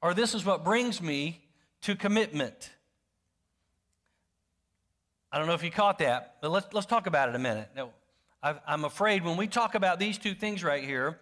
or 0.00 0.14
this 0.14 0.32
is 0.32 0.44
what 0.44 0.62
brings 0.62 1.02
me 1.02 1.42
to 1.80 1.96
commitment. 1.96 2.70
I 5.32 5.38
don't 5.38 5.48
know 5.48 5.54
if 5.54 5.64
you 5.64 5.72
caught 5.72 5.98
that, 5.98 6.36
but 6.40 6.52
let's, 6.52 6.72
let's 6.72 6.86
talk 6.86 7.08
about 7.08 7.28
it 7.28 7.34
a 7.34 7.38
minute. 7.40 7.70
Now, 7.74 7.90
i 8.44 8.54
am 8.68 8.84
afraid 8.84 9.24
when 9.24 9.36
we 9.36 9.48
talk 9.48 9.74
about 9.74 9.98
these 9.98 10.18
two 10.18 10.34
things 10.34 10.62
right 10.62 10.84
here, 10.84 11.18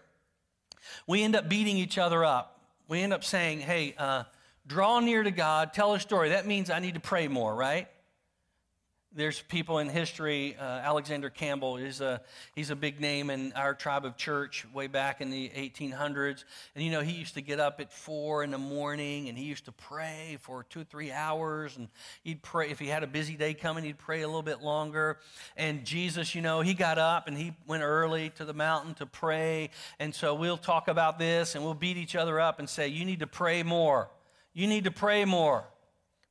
we 1.06 1.22
end 1.22 1.34
up 1.34 1.48
beating 1.48 1.78
each 1.78 1.96
other 1.96 2.22
up. 2.22 2.60
We 2.86 3.00
end 3.00 3.14
up 3.14 3.24
saying, 3.24 3.60
hey, 3.60 3.94
uh, 3.96 4.24
draw 4.66 5.00
near 5.00 5.22
to 5.22 5.30
God, 5.30 5.72
tell 5.72 5.94
a 5.94 6.00
story. 6.00 6.28
That 6.28 6.46
means 6.46 6.68
I 6.68 6.80
need 6.80 6.96
to 6.96 7.00
pray 7.00 7.28
more, 7.28 7.54
right? 7.54 7.88
There's 9.12 9.40
people 9.40 9.80
in 9.80 9.88
history. 9.88 10.56
Uh, 10.56 10.62
Alexander 10.62 11.30
Campbell 11.30 11.78
is 11.78 12.00
a 12.00 12.20
he's 12.54 12.70
a 12.70 12.76
big 12.76 13.00
name 13.00 13.28
in 13.28 13.52
our 13.54 13.74
tribe 13.74 14.04
of 14.04 14.16
church 14.16 14.64
way 14.72 14.86
back 14.86 15.20
in 15.20 15.30
the 15.30 15.48
1800s. 15.48 16.44
And 16.76 16.84
you 16.84 16.92
know 16.92 17.00
he 17.00 17.10
used 17.10 17.34
to 17.34 17.40
get 17.40 17.58
up 17.58 17.80
at 17.80 17.92
four 17.92 18.44
in 18.44 18.52
the 18.52 18.58
morning 18.58 19.28
and 19.28 19.36
he 19.36 19.46
used 19.46 19.64
to 19.64 19.72
pray 19.72 20.38
for 20.42 20.62
two 20.62 20.84
three 20.84 21.10
hours. 21.10 21.76
And 21.76 21.88
he'd 22.22 22.40
pray 22.40 22.70
if 22.70 22.78
he 22.78 22.86
had 22.86 23.02
a 23.02 23.08
busy 23.08 23.34
day 23.34 23.52
coming, 23.52 23.82
he'd 23.82 23.98
pray 23.98 24.22
a 24.22 24.28
little 24.28 24.44
bit 24.44 24.62
longer. 24.62 25.18
And 25.56 25.84
Jesus, 25.84 26.36
you 26.36 26.40
know, 26.40 26.60
he 26.60 26.72
got 26.72 26.96
up 26.96 27.26
and 27.26 27.36
he 27.36 27.52
went 27.66 27.82
early 27.82 28.30
to 28.36 28.44
the 28.44 28.54
mountain 28.54 28.94
to 28.94 29.06
pray. 29.06 29.70
And 29.98 30.14
so 30.14 30.36
we'll 30.36 30.56
talk 30.56 30.86
about 30.86 31.18
this 31.18 31.56
and 31.56 31.64
we'll 31.64 31.74
beat 31.74 31.96
each 31.96 32.14
other 32.14 32.38
up 32.38 32.60
and 32.60 32.70
say, 32.70 32.86
"You 32.86 33.04
need 33.04 33.18
to 33.20 33.26
pray 33.26 33.64
more. 33.64 34.08
You 34.52 34.68
need 34.68 34.84
to 34.84 34.92
pray 34.92 35.24
more. 35.24 35.64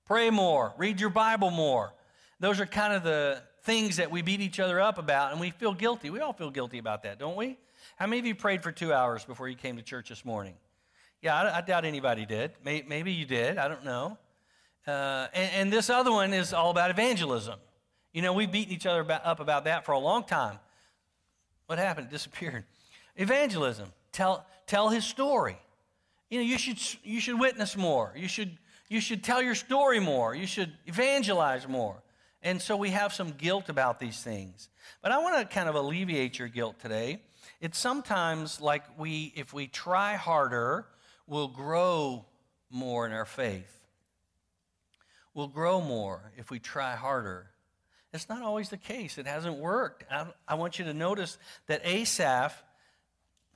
Pray 0.05 0.29
more. 0.29 0.73
Read 0.77 1.01
your 1.01 1.09
Bible 1.09 1.51
more." 1.51 1.91
Those 2.39 2.59
are 2.59 2.65
kind 2.65 2.93
of 2.93 3.03
the 3.03 3.41
things 3.63 3.97
that 3.97 4.09
we 4.09 4.21
beat 4.21 4.41
each 4.41 4.59
other 4.59 4.79
up 4.79 4.97
about, 4.97 5.31
and 5.31 5.41
we 5.41 5.51
feel 5.51 5.73
guilty. 5.73 6.09
We 6.09 6.19
all 6.21 6.33
feel 6.33 6.49
guilty 6.49 6.77
about 6.77 7.03
that, 7.03 7.19
don't 7.19 7.35
we? 7.35 7.57
How 7.97 8.07
many 8.07 8.19
of 8.19 8.25
you 8.25 8.35
prayed 8.35 8.63
for 8.63 8.71
two 8.71 8.93
hours 8.93 9.25
before 9.25 9.49
you 9.49 9.55
came 9.55 9.75
to 9.75 9.83
church 9.83 10.09
this 10.09 10.23
morning? 10.23 10.53
Yeah, 11.21 11.35
I, 11.35 11.57
I 11.57 11.61
doubt 11.61 11.83
anybody 11.83 12.25
did. 12.25 12.51
Maybe, 12.63 13.11
you 13.11 13.25
did. 13.25 13.57
I 13.57 13.67
don't 13.67 13.83
know. 13.83 14.17
Uh, 14.87 15.27
and, 15.33 15.51
and, 15.53 15.73
this 15.73 15.89
other 15.89 16.11
one 16.11 16.33
is 16.33 16.53
all 16.53 16.71
about 16.71 16.89
evangelism. 16.89 17.59
You 18.13 18.21
know, 18.21 18.33
we've 18.33 18.51
beaten 18.51 18.73
each 18.73 18.85
other 18.85 19.01
about, 19.01 19.25
up 19.25 19.39
about 19.39 19.65
that 19.65 19.85
for 19.85 19.91
a 19.91 19.99
long 19.99 20.23
time. 20.23 20.57
What 21.67 21.77
happened? 21.77 22.07
It 22.07 22.11
disappeared. 22.11 22.63
Evangelism. 23.15 23.91
Tell, 24.11 24.45
tell 24.65 24.89
his 24.89 25.03
story. 25.03 25.57
You 26.29 26.39
know, 26.39 26.45
you 26.45 26.57
should, 26.57 26.79
you 27.03 27.19
should 27.19 27.39
witness 27.39 27.75
more. 27.75 28.13
You 28.15 28.27
should, 28.27 28.57
you 28.87 29.01
should 29.01 29.23
tell 29.23 29.41
your 29.41 29.55
story 29.55 29.99
more. 29.99 30.33
You 30.33 30.47
should 30.47 30.71
evangelize 30.87 31.67
more. 31.67 32.01
And 32.41 32.61
so 32.61 32.77
we 32.77 32.91
have 32.91 33.13
some 33.13 33.31
guilt 33.31 33.69
about 33.69 33.99
these 33.99 34.21
things. 34.21 34.69
But 35.01 35.11
I 35.11 35.17
want 35.19 35.37
to 35.37 35.53
kind 35.53 35.67
of 35.67 35.75
alleviate 35.75 36.39
your 36.39 36.47
guilt 36.47 36.79
today. 36.79 37.21
It's 37.59 37.77
sometimes 37.77 38.61
like 38.61 38.83
we, 38.97 39.33
if 39.35 39.53
we 39.53 39.67
try 39.67 40.15
harder, 40.15 40.85
we'll 41.27 41.49
grow 41.49 42.25
more 42.69 43.05
in 43.05 43.11
our 43.11 43.25
faith. 43.25 43.75
We'll 45.33 45.47
grow 45.47 45.81
more 45.81 46.31
if 46.37 46.49
we 46.49 46.59
try 46.59 46.95
harder. 46.95 47.47
It's 48.13 48.29
not 48.29 48.41
always 48.41 48.69
the 48.69 48.77
case. 48.77 49.17
It 49.17 49.27
hasn't 49.27 49.57
worked. 49.57 50.05
I, 50.09 50.25
I 50.47 50.55
want 50.55 50.79
you 50.79 50.85
to 50.85 50.93
notice 50.93 51.37
that 51.67 51.85
Asaph, 51.85 52.63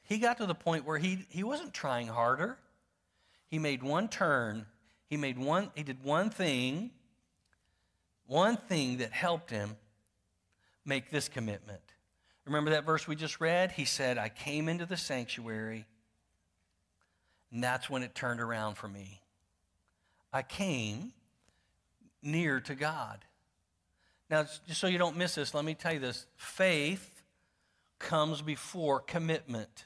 he 0.03 0.17
got 0.17 0.37
to 0.37 0.45
the 0.45 0.55
point 0.55 0.85
where 0.85 0.97
he, 0.97 1.25
he 1.29 1.43
wasn't 1.43 1.73
trying 1.73 2.07
harder. 2.07 2.57
He 3.47 3.59
made 3.59 3.81
one 3.81 4.09
turn. 4.09 4.65
He 5.09 5.17
made 5.17 5.37
one, 5.37 5.71
he 5.75 5.83
did 5.83 6.03
one 6.03 6.29
thing 6.29 6.91
one 8.27 8.57
thing 8.57 8.97
that 8.97 9.11
helped 9.11 9.49
him 9.49 9.75
make 10.85 11.09
this 11.09 11.29
commitment. 11.29 11.81
Remember 12.45 12.71
that 12.71 12.85
verse 12.85 13.07
we 13.07 13.15
just 13.15 13.39
read? 13.39 13.71
He 13.71 13.85
said, 13.85 14.17
I 14.17 14.29
came 14.29 14.67
into 14.67 14.85
the 14.85 14.97
sanctuary, 14.97 15.85
and 17.51 17.63
that's 17.63 17.89
when 17.89 18.03
it 18.03 18.13
turned 18.13 18.41
around 18.41 18.75
for 18.75 18.87
me. 18.87 19.21
I 20.31 20.41
came 20.41 21.13
near 22.21 22.59
to 22.61 22.75
God. 22.75 23.23
Now, 24.29 24.45
just 24.67 24.81
so 24.81 24.87
you 24.87 24.97
don't 24.97 25.15
miss 25.15 25.35
this, 25.35 25.53
let 25.53 25.63
me 25.63 25.75
tell 25.75 25.93
you 25.93 25.99
this 25.99 26.25
faith 26.35 27.23
comes 27.99 28.41
before 28.41 28.99
commitment. 28.99 29.85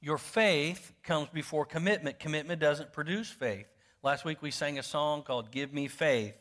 Your 0.00 0.18
faith 0.18 0.92
comes 1.02 1.28
before 1.28 1.66
commitment. 1.66 2.18
Commitment 2.18 2.60
doesn't 2.60 2.92
produce 2.92 3.28
faith. 3.28 3.66
Last 4.02 4.24
week 4.24 4.40
we 4.40 4.50
sang 4.50 4.78
a 4.78 4.82
song 4.82 5.22
called 5.22 5.50
Give 5.50 5.72
Me 5.72 5.88
Faith. 5.88 6.34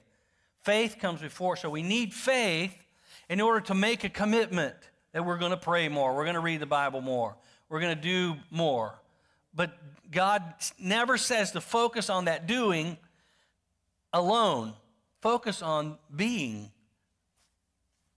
Faith 0.65 0.97
comes 0.99 1.21
before. 1.21 1.55
So 1.55 1.69
we 1.69 1.83
need 1.83 2.11
faith 2.11 2.75
in 3.29 3.39
order 3.39 3.61
to 3.61 3.75
make 3.75 4.03
a 4.03 4.09
commitment 4.09 4.75
that 5.11 5.23
we're 5.23 5.37
going 5.37 5.51
to 5.51 5.57
pray 5.57 5.87
more, 5.87 6.15
we're 6.15 6.25
going 6.25 6.33
to 6.33 6.41
read 6.41 6.59
the 6.59 6.65
Bible 6.65 7.01
more, 7.01 7.37
we're 7.69 7.79
going 7.79 7.95
to 7.95 8.01
do 8.01 8.35
more. 8.49 8.99
But 9.53 9.77
God 10.11 10.43
never 10.79 11.17
says 11.17 11.51
to 11.51 11.61
focus 11.61 12.09
on 12.09 12.25
that 12.25 12.47
doing 12.47 12.97
alone. 14.11 14.73
Focus 15.21 15.61
on 15.61 15.97
being. 16.13 16.71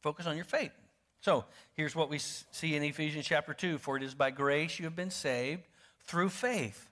Focus 0.00 0.26
on 0.26 0.34
your 0.34 0.44
faith. 0.44 0.72
So 1.20 1.44
here's 1.74 1.94
what 1.94 2.08
we 2.08 2.18
see 2.18 2.74
in 2.74 2.82
Ephesians 2.82 3.26
chapter 3.26 3.52
2 3.52 3.78
For 3.78 3.98
it 3.98 4.02
is 4.02 4.14
by 4.14 4.30
grace 4.30 4.78
you 4.78 4.86
have 4.86 4.96
been 4.96 5.10
saved 5.10 5.62
through 6.00 6.30
faith. 6.30 6.88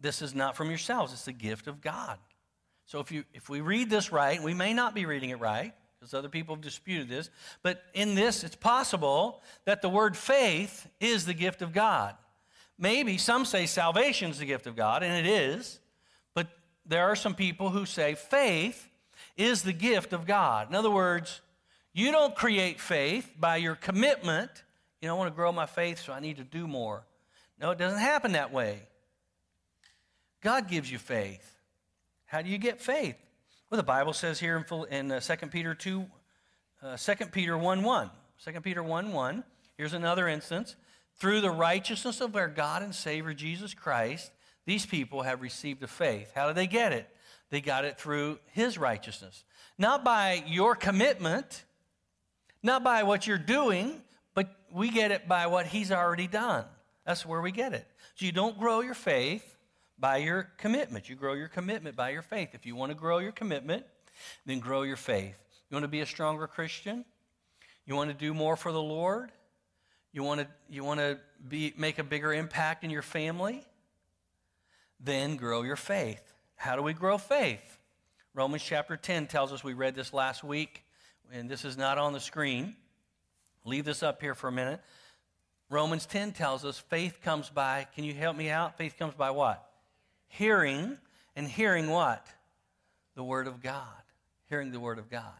This 0.00 0.20
is 0.20 0.34
not 0.34 0.54
from 0.54 0.68
yourselves, 0.68 1.14
it's 1.14 1.24
the 1.24 1.32
gift 1.32 1.66
of 1.66 1.80
God. 1.80 2.18
So 2.92 3.00
if, 3.00 3.10
you, 3.10 3.24
if 3.32 3.48
we 3.48 3.62
read 3.62 3.88
this 3.88 4.12
right, 4.12 4.42
we 4.42 4.52
may 4.52 4.74
not 4.74 4.94
be 4.94 5.06
reading 5.06 5.30
it 5.30 5.40
right, 5.40 5.72
because 5.98 6.12
other 6.12 6.28
people 6.28 6.56
have 6.56 6.62
disputed 6.62 7.08
this, 7.08 7.30
but 7.62 7.82
in 7.94 8.14
this, 8.14 8.44
it's 8.44 8.54
possible 8.54 9.40
that 9.64 9.80
the 9.80 9.88
word 9.88 10.14
faith 10.14 10.86
is 11.00 11.24
the 11.24 11.32
gift 11.32 11.62
of 11.62 11.72
God. 11.72 12.14
Maybe 12.78 13.16
some 13.16 13.46
say 13.46 13.64
salvation 13.64 14.30
is 14.30 14.40
the 14.40 14.44
gift 14.44 14.66
of 14.66 14.76
God, 14.76 15.02
and 15.02 15.26
it 15.26 15.26
is, 15.26 15.80
but 16.34 16.48
there 16.84 17.04
are 17.04 17.16
some 17.16 17.34
people 17.34 17.70
who 17.70 17.86
say 17.86 18.14
faith 18.14 18.90
is 19.38 19.62
the 19.62 19.72
gift 19.72 20.12
of 20.12 20.26
God. 20.26 20.68
In 20.68 20.74
other 20.74 20.90
words, 20.90 21.40
you 21.94 22.12
don't 22.12 22.36
create 22.36 22.78
faith 22.78 23.32
by 23.40 23.56
your 23.56 23.74
commitment. 23.74 24.50
You 25.00 25.08
know, 25.08 25.14
I 25.14 25.18
want 25.18 25.32
to 25.32 25.34
grow 25.34 25.50
my 25.50 25.64
faith, 25.64 25.98
so 25.98 26.12
I 26.12 26.20
need 26.20 26.36
to 26.36 26.44
do 26.44 26.66
more. 26.66 27.06
No, 27.58 27.70
it 27.70 27.78
doesn't 27.78 28.00
happen 28.00 28.32
that 28.32 28.52
way. 28.52 28.82
God 30.42 30.68
gives 30.68 30.92
you 30.92 30.98
faith. 30.98 31.48
How 32.32 32.40
do 32.40 32.48
you 32.48 32.56
get 32.56 32.80
faith? 32.80 33.16
Well, 33.68 33.76
the 33.76 33.82
Bible 33.82 34.14
says 34.14 34.40
here 34.40 34.56
in, 34.56 34.84
in 34.90 35.12
uh, 35.12 35.20
2 35.20 35.48
Peter 35.48 35.74
2, 35.74 36.06
uh, 36.82 36.96
2 36.96 37.26
Peter 37.26 37.58
1 37.58 37.82
1. 37.82 38.10
2 38.42 38.60
Peter 38.62 38.82
1 38.82 39.12
1. 39.12 39.44
Here's 39.76 39.92
another 39.92 40.26
instance. 40.26 40.74
Through 41.16 41.42
the 41.42 41.50
righteousness 41.50 42.22
of 42.22 42.34
our 42.34 42.48
God 42.48 42.82
and 42.82 42.94
Savior 42.94 43.34
Jesus 43.34 43.74
Christ, 43.74 44.32
these 44.64 44.86
people 44.86 45.20
have 45.24 45.42
received 45.42 45.82
a 45.82 45.86
faith. 45.86 46.32
How 46.34 46.46
did 46.46 46.56
they 46.56 46.66
get 46.66 46.94
it? 46.94 47.06
They 47.50 47.60
got 47.60 47.84
it 47.84 47.98
through 47.98 48.38
His 48.52 48.78
righteousness. 48.78 49.44
Not 49.76 50.02
by 50.02 50.42
your 50.46 50.74
commitment, 50.74 51.64
not 52.62 52.82
by 52.82 53.02
what 53.02 53.26
you're 53.26 53.36
doing, 53.36 54.00
but 54.34 54.48
we 54.72 54.88
get 54.88 55.10
it 55.10 55.28
by 55.28 55.48
what 55.48 55.66
He's 55.66 55.92
already 55.92 56.28
done. 56.28 56.64
That's 57.04 57.26
where 57.26 57.42
we 57.42 57.52
get 57.52 57.74
it. 57.74 57.86
So 58.14 58.24
you 58.24 58.32
don't 58.32 58.58
grow 58.58 58.80
your 58.80 58.94
faith 58.94 59.51
by 60.02 60.16
your 60.16 60.50
commitment. 60.58 61.08
You 61.08 61.14
grow 61.14 61.34
your 61.34 61.46
commitment 61.46 61.94
by 61.94 62.10
your 62.10 62.22
faith. 62.22 62.50
If 62.54 62.66
you 62.66 62.74
want 62.74 62.90
to 62.90 62.96
grow 62.96 63.18
your 63.18 63.30
commitment, 63.30 63.84
then 64.44 64.58
grow 64.58 64.82
your 64.82 64.96
faith. 64.96 65.36
You 65.70 65.76
want 65.76 65.84
to 65.84 65.88
be 65.88 66.00
a 66.00 66.06
stronger 66.06 66.48
Christian? 66.48 67.04
You 67.86 67.94
want 67.94 68.10
to 68.10 68.16
do 68.16 68.34
more 68.34 68.56
for 68.56 68.72
the 68.72 68.82
Lord? 68.82 69.30
You 70.12 70.24
want 70.24 70.40
to, 70.40 70.48
you 70.68 70.82
want 70.82 70.98
to 70.98 71.20
be, 71.48 71.72
make 71.76 72.00
a 72.00 72.02
bigger 72.02 72.34
impact 72.34 72.82
in 72.82 72.90
your 72.90 73.02
family? 73.02 73.64
Then 74.98 75.36
grow 75.36 75.62
your 75.62 75.76
faith. 75.76 76.32
How 76.56 76.74
do 76.74 76.82
we 76.82 76.94
grow 76.94 77.16
faith? 77.16 77.78
Romans 78.34 78.64
chapter 78.64 78.96
10 78.96 79.28
tells 79.28 79.52
us, 79.52 79.62
we 79.62 79.72
read 79.72 79.94
this 79.94 80.12
last 80.12 80.42
week, 80.42 80.82
and 81.32 81.48
this 81.48 81.64
is 81.64 81.76
not 81.78 81.96
on 81.98 82.12
the 82.12 82.20
screen. 82.20 82.74
Leave 83.64 83.84
this 83.84 84.02
up 84.02 84.20
here 84.20 84.34
for 84.34 84.48
a 84.48 84.52
minute. 84.52 84.80
Romans 85.70 86.06
10 86.06 86.32
tells 86.32 86.64
us 86.64 86.76
faith 86.76 87.20
comes 87.22 87.50
by, 87.50 87.86
can 87.94 88.02
you 88.02 88.14
help 88.14 88.36
me 88.36 88.50
out? 88.50 88.76
Faith 88.76 88.96
comes 88.98 89.14
by 89.14 89.30
what? 89.30 89.68
Hearing, 90.32 90.98
and 91.36 91.46
hearing 91.46 91.88
what? 91.88 92.26
The 93.14 93.24
Word 93.24 93.46
of 93.46 93.62
God. 93.62 93.86
Hearing 94.48 94.72
the 94.72 94.80
Word 94.80 94.98
of 94.98 95.10
God. 95.10 95.32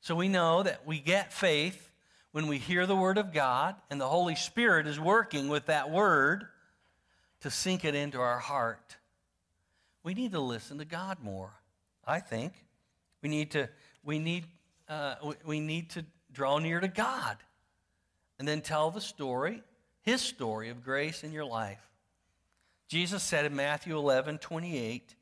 So 0.00 0.14
we 0.14 0.28
know 0.28 0.62
that 0.62 0.86
we 0.86 1.00
get 1.00 1.32
faith 1.32 1.90
when 2.32 2.46
we 2.46 2.58
hear 2.58 2.86
the 2.86 2.96
Word 2.96 3.18
of 3.18 3.32
God, 3.32 3.74
and 3.90 4.00
the 4.00 4.08
Holy 4.08 4.36
Spirit 4.36 4.86
is 4.86 5.00
working 5.00 5.48
with 5.48 5.66
that 5.66 5.90
Word 5.90 6.46
to 7.40 7.50
sink 7.50 7.84
it 7.84 7.94
into 7.94 8.20
our 8.20 8.38
heart. 8.38 8.96
We 10.02 10.14
need 10.14 10.32
to 10.32 10.40
listen 10.40 10.78
to 10.78 10.84
God 10.84 11.18
more. 11.22 11.52
I 12.06 12.20
think. 12.20 12.52
We 13.22 13.28
need 13.28 13.50
to, 13.52 13.68
we 14.02 14.18
need, 14.18 14.46
uh, 14.88 15.16
we 15.44 15.60
need 15.60 15.90
to 15.90 16.04
draw 16.32 16.58
near 16.58 16.80
to 16.80 16.88
God 16.88 17.36
and 18.38 18.48
then 18.48 18.60
tell 18.60 18.90
the 18.90 19.00
story, 19.00 19.62
his 20.02 20.20
story 20.20 20.70
of 20.70 20.82
grace 20.82 21.24
in 21.24 21.32
your 21.32 21.44
life. 21.44 21.87
Jesus 22.88 23.22
said 23.22 23.44
in 23.44 23.54
Matthew 23.54 23.96
11, 23.96 24.38
28, 24.38 25.14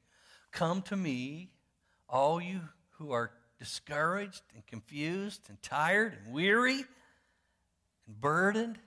Come 0.53 0.83
to 0.83 0.97
me, 0.97 1.51
all 2.09 2.41
you 2.41 2.61
who 2.99 3.11
are 3.11 3.33
discouraged 3.59 4.43
and 4.55 4.65
confused 4.67 5.43
and 5.49 5.61
tired 5.63 6.17
and 6.17 6.33
weary 6.33 6.85
and 8.07 8.21
burdened, 8.21 8.79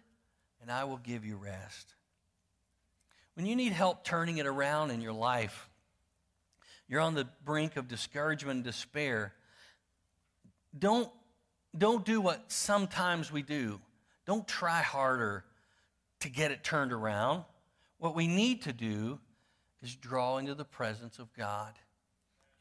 and 0.62 0.72
I 0.72 0.86
will 0.86 0.98
give 0.98 1.26
you 1.26 1.36
rest. 1.36 1.94
When 3.34 3.46
you 3.46 3.56
need 3.56 3.74
help 3.74 4.04
turning 4.04 4.38
it 4.38 4.46
around 4.46 4.92
in 4.92 5.02
your 5.02 5.14
life, 5.14 5.70
you're 6.88 7.02
on 7.02 7.16
the 7.16 7.28
brink 7.44 7.76
of 7.76 7.88
discouragement 7.88 8.58
and 8.58 8.64
despair, 8.64 9.34
don't, 10.78 11.10
don't 11.78 12.06
do 12.06 12.22
what 12.22 12.52
sometimes 12.52 13.32
we 13.32 13.42
do. 13.42 13.80
Don't 14.26 14.48
try 14.48 14.82
harder 14.82 15.44
to 16.22 16.30
get 16.30 16.52
it 16.52 16.64
turned 16.64 16.94
around. 16.94 17.44
What 18.00 18.16
we 18.16 18.28
need 18.28 18.62
to 18.62 18.72
do 18.72 19.20
is 19.84 19.94
draw 19.94 20.38
into 20.38 20.56
the 20.56 20.64
presence 20.64 21.20
of 21.20 21.34
God. 21.34 21.74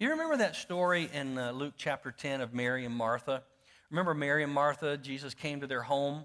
You 0.00 0.10
remember 0.10 0.36
that 0.38 0.56
story 0.56 1.08
in 1.14 1.38
uh, 1.38 1.52
Luke 1.52 1.74
chapter 1.76 2.10
10 2.10 2.40
of 2.40 2.52
Mary 2.52 2.84
and 2.84 2.92
Martha? 2.92 3.44
Remember 3.88 4.14
Mary 4.14 4.42
and 4.42 4.52
Martha? 4.52 4.96
Jesus 4.96 5.34
came 5.34 5.60
to 5.60 5.68
their 5.68 5.82
home, 5.82 6.24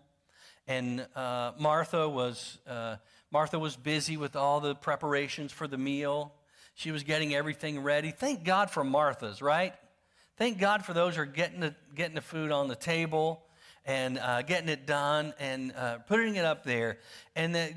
and 0.67 1.06
uh, 1.15 1.52
Martha 1.60 2.10
was 2.10 2.58
uh, 2.65 2.95
Martha 3.32 3.60
was 3.60 3.76
busy 3.76 4.17
with 4.17 4.36
all 4.36 4.60
the 4.60 4.73
preparations 4.73 5.52
for 5.52 5.67
the 5.67 5.78
meal. 5.78 6.34
She 6.73 6.89
was 6.89 7.04
getting 7.04 7.36
everything 7.36 7.84
ready. 7.84 8.10
Thank 8.10 8.43
God 8.43 8.71
for 8.71 8.84
Martha's, 8.84 9.43
right? 9.43 9.76
Thank 10.38 10.58
God 10.58 10.84
for 10.86 10.93
those 10.93 11.17
who 11.17 11.21
are 11.21 11.26
getting 11.28 11.60
the, 11.60 11.76
getting 11.93 12.15
the 12.15 12.21
food 12.21 12.52
on 12.52 12.67
the 12.67 12.76
table 12.76 13.43
and 13.86 14.17
uh, 14.17 14.41
getting 14.41 14.69
it 14.69 14.88
done 14.88 15.34
and 15.39 15.71
uh, 15.76 15.99
putting 15.99 16.36
it 16.36 16.45
up 16.45 16.63
there. 16.63 16.97
And 17.36 17.54
the, 17.54 17.73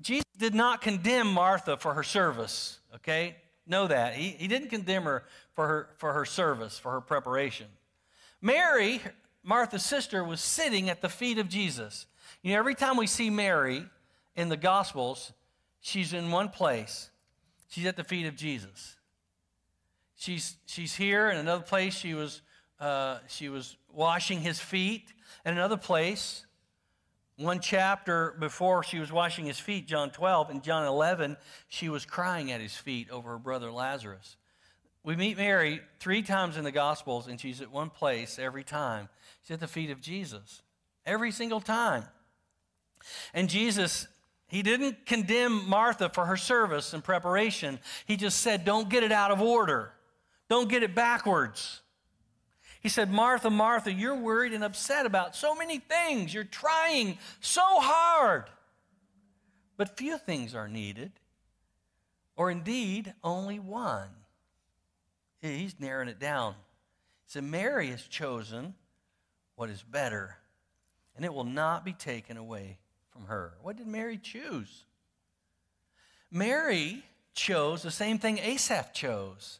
Jesus 0.00 0.24
did 0.38 0.54
not 0.54 0.80
condemn 0.80 1.32
Martha 1.32 1.76
for 1.76 1.94
her 1.94 2.02
service, 2.02 2.78
okay? 2.96 3.36
Know 3.66 3.86
that. 3.86 4.14
He, 4.14 4.30
he 4.30 4.48
didn't 4.48 4.68
condemn 4.68 5.04
her 5.04 5.24
for, 5.52 5.66
her 5.66 5.88
for 5.98 6.12
her 6.12 6.24
service, 6.24 6.78
for 6.78 6.92
her 6.92 7.00
preparation. 7.00 7.66
Mary, 8.40 9.00
Martha's 9.42 9.84
sister, 9.84 10.24
was 10.24 10.40
sitting 10.40 10.88
at 10.88 11.02
the 11.02 11.08
feet 11.08 11.38
of 11.38 11.48
Jesus. 11.48 12.06
You 12.42 12.52
know, 12.52 12.58
every 12.58 12.74
time 12.74 12.96
we 12.96 13.06
see 13.06 13.28
Mary 13.28 13.84
in 14.34 14.48
the 14.48 14.56
Gospels, 14.56 15.32
she's 15.80 16.12
in 16.12 16.30
one 16.30 16.48
place. 16.48 17.10
She's 17.68 17.86
at 17.86 17.96
the 17.96 18.04
feet 18.04 18.26
of 18.26 18.36
Jesus. 18.36 18.96
She's, 20.16 20.56
she's 20.66 20.94
here. 20.94 21.30
In 21.30 21.36
another 21.36 21.62
place, 21.62 21.94
she 21.94 22.14
was, 22.14 22.42
uh, 22.80 23.18
she 23.28 23.48
was 23.48 23.76
washing 23.92 24.40
his 24.40 24.58
feet. 24.58 25.12
In 25.44 25.52
another 25.52 25.76
place, 25.76 26.44
one 27.40 27.60
chapter 27.60 28.34
before 28.38 28.82
she 28.82 28.98
was 28.98 29.10
washing 29.10 29.46
his 29.46 29.58
feet, 29.58 29.86
John 29.86 30.10
12, 30.10 30.50
and 30.50 30.62
John 30.62 30.86
11, 30.86 31.36
she 31.68 31.88
was 31.88 32.04
crying 32.04 32.52
at 32.52 32.60
his 32.60 32.76
feet 32.76 33.10
over 33.10 33.30
her 33.30 33.38
brother 33.38 33.72
Lazarus. 33.72 34.36
We 35.02 35.16
meet 35.16 35.38
Mary 35.38 35.80
three 35.98 36.22
times 36.22 36.58
in 36.58 36.64
the 36.64 36.72
Gospels, 36.72 37.26
and 37.26 37.40
she's 37.40 37.62
at 37.62 37.70
one 37.70 37.88
place 37.88 38.38
every 38.38 38.64
time. 38.64 39.08
She's 39.42 39.54
at 39.54 39.60
the 39.60 39.66
feet 39.66 39.90
of 39.90 40.00
Jesus. 40.00 40.62
Every 41.06 41.32
single 41.32 41.60
time. 41.60 42.04
And 43.32 43.48
Jesus, 43.48 44.06
he 44.46 44.62
didn't 44.62 45.06
condemn 45.06 45.66
Martha 45.66 46.10
for 46.10 46.26
her 46.26 46.36
service 46.36 46.92
and 46.92 47.02
preparation. 47.02 47.78
He 48.06 48.16
just 48.16 48.40
said, 48.40 48.66
don't 48.66 48.90
get 48.90 49.02
it 49.02 49.12
out 49.12 49.30
of 49.30 49.40
order, 49.40 49.92
don't 50.50 50.68
get 50.68 50.82
it 50.82 50.94
backwards. 50.94 51.80
He 52.80 52.88
said, 52.88 53.10
Martha, 53.10 53.50
Martha, 53.50 53.92
you're 53.92 54.16
worried 54.16 54.54
and 54.54 54.64
upset 54.64 55.04
about 55.04 55.36
so 55.36 55.54
many 55.54 55.78
things. 55.78 56.32
You're 56.32 56.44
trying 56.44 57.18
so 57.40 57.62
hard. 57.62 58.44
But 59.76 59.96
few 59.96 60.18
things 60.18 60.54
are 60.54 60.68
needed, 60.68 61.12
or 62.36 62.50
indeed 62.50 63.14
only 63.22 63.58
one. 63.58 64.08
He's 65.40 65.78
narrowing 65.78 66.08
it 66.08 66.18
down. 66.18 66.52
He 67.26 67.32
said, 67.32 67.44
Mary 67.44 67.88
has 67.88 68.02
chosen 68.02 68.74
what 69.56 69.70
is 69.70 69.82
better, 69.82 70.36
and 71.16 71.24
it 71.24 71.32
will 71.32 71.44
not 71.44 71.84
be 71.84 71.92
taken 71.92 72.36
away 72.36 72.78
from 73.10 73.26
her. 73.26 73.54
What 73.62 73.76
did 73.76 73.86
Mary 73.86 74.18
choose? 74.18 74.84
Mary 76.30 77.02
chose 77.34 77.82
the 77.82 77.90
same 77.90 78.18
thing 78.18 78.38
Asaph 78.38 78.92
chose. 78.92 79.59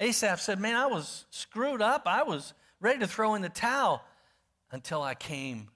Asaph 0.00 0.40
said, 0.40 0.58
Man, 0.58 0.74
I 0.74 0.86
was 0.86 1.26
screwed 1.30 1.82
up. 1.82 2.02
I 2.06 2.22
was 2.22 2.54
ready 2.80 3.00
to 3.00 3.06
throw 3.06 3.34
in 3.34 3.42
the 3.42 3.50
towel 3.50 4.02
until 4.72 5.02
I 5.02 5.14
came 5.14 5.68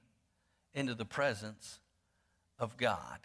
into 0.72 0.94
the 0.94 1.04
presence 1.04 1.78
of 2.58 2.76
God. 2.76 3.18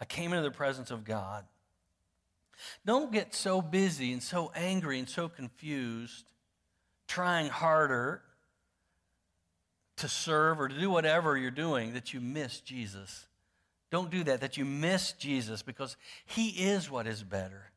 I 0.00 0.04
came 0.04 0.32
into 0.32 0.42
the 0.42 0.54
presence 0.54 0.90
of 0.90 1.04
God. 1.04 1.44
Don't 2.84 3.12
get 3.12 3.34
so 3.34 3.62
busy 3.62 4.12
and 4.12 4.22
so 4.22 4.50
angry 4.54 4.98
and 4.98 5.08
so 5.08 5.28
confused, 5.28 6.24
trying 7.06 7.48
harder 7.48 8.22
to 9.96 10.08
serve 10.08 10.60
or 10.60 10.68
to 10.68 10.78
do 10.78 10.90
whatever 10.90 11.36
you're 11.36 11.50
doing 11.50 11.94
that 11.94 12.12
you 12.12 12.20
miss 12.20 12.60
Jesus. 12.60 13.26
Don't 13.90 14.10
do 14.10 14.24
that, 14.24 14.40
that 14.40 14.56
you 14.56 14.64
miss 14.64 15.12
Jesus 15.12 15.62
because 15.62 15.96
He 16.24 16.48
is 16.48 16.90
what 16.90 17.06
is 17.06 17.22
better. 17.22 17.70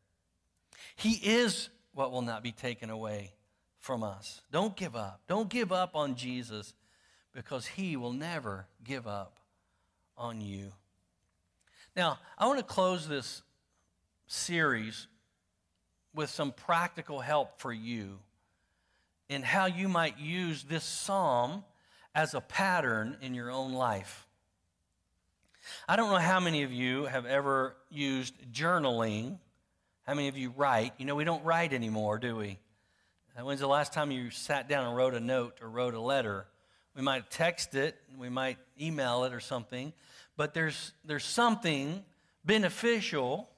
He 0.95 1.13
is 1.13 1.69
what 1.93 2.12
will 2.12 2.21
not 2.21 2.43
be 2.43 2.52
taken 2.52 2.89
away 2.89 3.34
from 3.80 4.04
us. 4.04 4.41
Don't 4.52 4.75
give 4.75 4.95
up. 4.95 5.21
Don't 5.28 5.49
give 5.49 5.71
up 5.71 5.95
on 5.95 6.15
Jesus 6.15 6.73
because 7.34 7.65
he 7.65 7.95
will 7.95 8.13
never 8.13 8.67
give 8.84 9.08
up 9.08 9.39
on 10.17 10.41
you. 10.41 10.71
Now, 11.95 12.19
I 12.38 12.47
want 12.47 12.60
to 12.60 12.65
close 12.65 13.08
this 13.08 13.41
series 14.28 15.08
with 16.13 16.30
some 16.30 16.52
practical 16.52 17.19
help 17.19 17.60
for 17.60 17.73
you 17.73 18.19
in 19.28 19.43
how 19.43 19.65
you 19.65 19.88
might 19.88 20.19
use 20.19 20.63
this 20.63 20.84
psalm 20.84 21.63
as 22.15 22.34
a 22.34 22.41
pattern 22.41 23.17
in 23.21 23.34
your 23.34 23.52
own 23.52 23.73
life. 23.73 24.28
I 25.88 25.95
don't 25.95 26.12
know 26.12 26.17
how 26.17 26.39
many 26.39 26.63
of 26.63 26.71
you 26.71 27.06
have 27.06 27.25
ever 27.25 27.75
used 27.89 28.34
journaling 28.52 29.38
how 30.10 30.15
many 30.15 30.28
of 30.28 30.36
you 30.36 30.52
write? 30.58 30.93
You 30.98 31.06
know, 31.06 31.13
we 31.13 31.24
don't 31.24 31.45
write 31.45 31.72
anymore, 31.72 32.17
do 32.17 32.36
we? 32.36 32.58
Uh, 33.38 33.45
when's 33.45 33.60
the 33.60 33.67
last 33.67 33.93
time 33.93 34.10
you 34.10 34.32
sat 34.32 34.67
down 34.67 34.88
and 34.88 34.98
wrote 34.98 35.13
a 35.13 35.19
note 35.19 35.60
or 35.62 35.69
wrote 35.69 35.93
a 35.93 36.02
letter? 36.02 36.48
We 36.95 37.04
might 37.04 37.30
text 37.30 37.76
it, 37.76 37.95
we 38.17 38.28
might 38.28 38.58
email 38.82 39.26
it 39.26 39.36
or 39.36 39.39
something, 39.39 39.93
but 40.36 40.56
there's, 40.56 40.93
there's 41.06 41.26
something 41.26 42.04
beneficial 42.43 43.52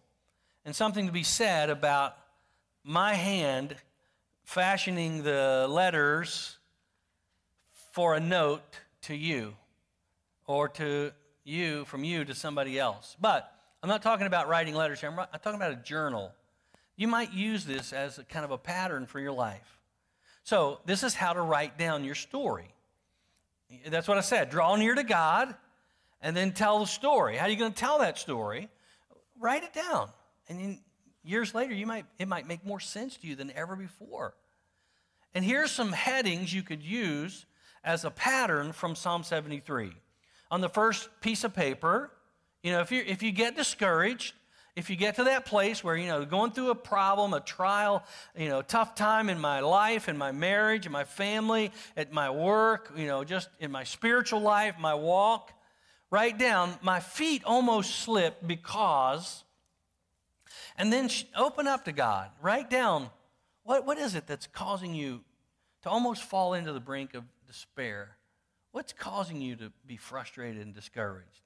and 0.65 0.75
something 0.75 1.05
to 1.05 1.13
be 1.13 1.23
said 1.23 1.69
about 1.69 2.17
my 2.83 3.13
hand 3.13 3.77
fashioning 4.43 5.23
the 5.23 5.67
letters 5.69 6.57
for 7.93 8.13
a 8.13 8.19
note 8.19 8.81
to 9.03 9.15
you 9.15 9.53
or 10.47 10.67
to 10.67 11.13
you, 11.45 11.85
from 11.85 12.03
you 12.03 12.25
to 12.25 12.35
somebody 12.35 12.77
else. 12.77 13.15
But 13.21 13.49
I'm 13.81 13.87
not 13.87 14.01
talking 14.01 14.27
about 14.27 14.49
writing 14.49 14.75
letters 14.75 14.99
here, 14.99 15.09
I'm, 15.09 15.17
I'm 15.17 15.39
talking 15.41 15.55
about 15.55 15.71
a 15.71 15.77
journal. 15.77 16.33
You 16.95 17.08
might 17.08 17.34
use 17.34 17.65
this 17.65 17.93
as 17.93 18.19
a 18.19 18.23
kind 18.23 18.45
of 18.45 18.51
a 18.51 18.58
pattern 18.58 19.06
for 19.06 19.19
your 19.19 19.32
life. 19.32 19.80
So, 20.43 20.80
this 20.86 21.04
is 21.04 21.13
how 21.13 21.34
to 21.34 21.41
write 21.41 21.77
down 21.77 22.04
your 22.04 22.15
story. 22.15 22.73
That's 23.88 24.08
what 24.08 24.17
I 24.17 24.21
said. 24.21 24.49
Draw 24.49 24.75
near 24.75 24.95
to 24.95 25.04
God 25.04 25.56
and 26.21 26.36
then 26.36 26.51
tell 26.51 26.80
the 26.80 26.88
story. 26.88 27.38
How 27.38 27.45
are 27.45 27.49
you 27.49 27.58
going 27.58 27.73
to 27.73 27.80
tell 27.80 27.99
that 27.99 28.17
story? 28.17 28.69
Write 29.39 29.63
it 29.63 29.73
down. 29.73 30.10
And 30.49 30.60
then 30.60 30.80
years 31.23 31.54
later, 31.56 31.73
you 31.73 31.86
might, 31.86 32.06
it 32.19 32.27
might 32.27 32.47
make 32.47 32.65
more 32.65 32.80
sense 32.80 33.17
to 33.17 33.27
you 33.27 33.36
than 33.36 33.51
ever 33.51 33.75
before. 33.75 34.34
And 35.34 35.45
here's 35.45 35.71
some 35.71 35.91
headings 35.91 36.54
you 36.54 36.63
could 36.63 36.84
use 36.84 37.45
as 37.84 38.04
a 38.04 38.12
pattern 38.12 38.73
from 38.73 38.95
Psalm 38.95 39.23
73. 39.23 39.93
On 40.49 40.62
the 40.62 40.69
first 40.69 41.10
piece 41.21 41.43
of 41.43 41.54
paper, 41.54 42.12
you 42.62 42.71
know, 42.71 42.82
if 42.82 42.91
you 42.91 43.04
if 43.08 43.23
you 43.23 43.32
get 43.32 43.56
discouraged, 43.56 44.34
if 44.75 44.89
you 44.89 44.95
get 44.95 45.15
to 45.15 45.25
that 45.25 45.45
place 45.45 45.84
where, 45.84 45.97
you 45.97 46.07
know, 46.07 46.23
going 46.23 46.51
through 46.51 46.69
a 46.69 46.75
problem, 46.75 47.34
a 47.34 47.41
trial, 47.41 48.03
you 48.38 48.47
know, 48.47 48.62
tough 48.62 48.95
time 48.95 49.29
in 49.29 49.39
my 49.39 49.60
life, 49.60 50.07
in 50.07 50.17
my 50.17 50.31
marriage, 50.31 50.86
in 50.86 50.91
my 50.91 51.03
family, 51.03 51.71
at 51.97 52.13
my 52.13 52.29
work, 52.29 52.93
you 52.95 53.05
know, 53.05 53.23
just 53.23 53.49
in 53.60 53.69
my 53.71 53.84
spiritual 53.84 54.39
life, 54.39 54.75
my 54.79 54.93
walk, 54.93 55.51
write 56.10 56.38
down, 56.38 56.73
my 56.81 57.01
feet 57.01 57.43
almost 57.45 57.99
slipped 57.99 58.47
because, 58.47 59.43
and 60.77 60.91
then 60.91 61.10
open 61.36 61.67
up 61.67 61.84
to 61.86 61.91
God. 61.91 62.29
Write 62.41 62.69
down, 62.69 63.10
what, 63.63 63.86
what 63.86 63.97
is 63.97 64.15
it 64.15 64.25
that's 64.25 64.47
causing 64.47 64.95
you 64.95 65.21
to 65.84 65.89
almost 65.89 66.23
fall 66.23 66.53
into 66.53 66.71
the 66.71 66.79
brink 66.79 67.13
of 67.13 67.25
despair? 67.45 68.15
What's 68.71 68.93
causing 68.93 69.41
you 69.41 69.57
to 69.57 69.71
be 69.86 69.97
frustrated 69.97 70.62
and 70.62 70.73
discouraged? 70.73 71.41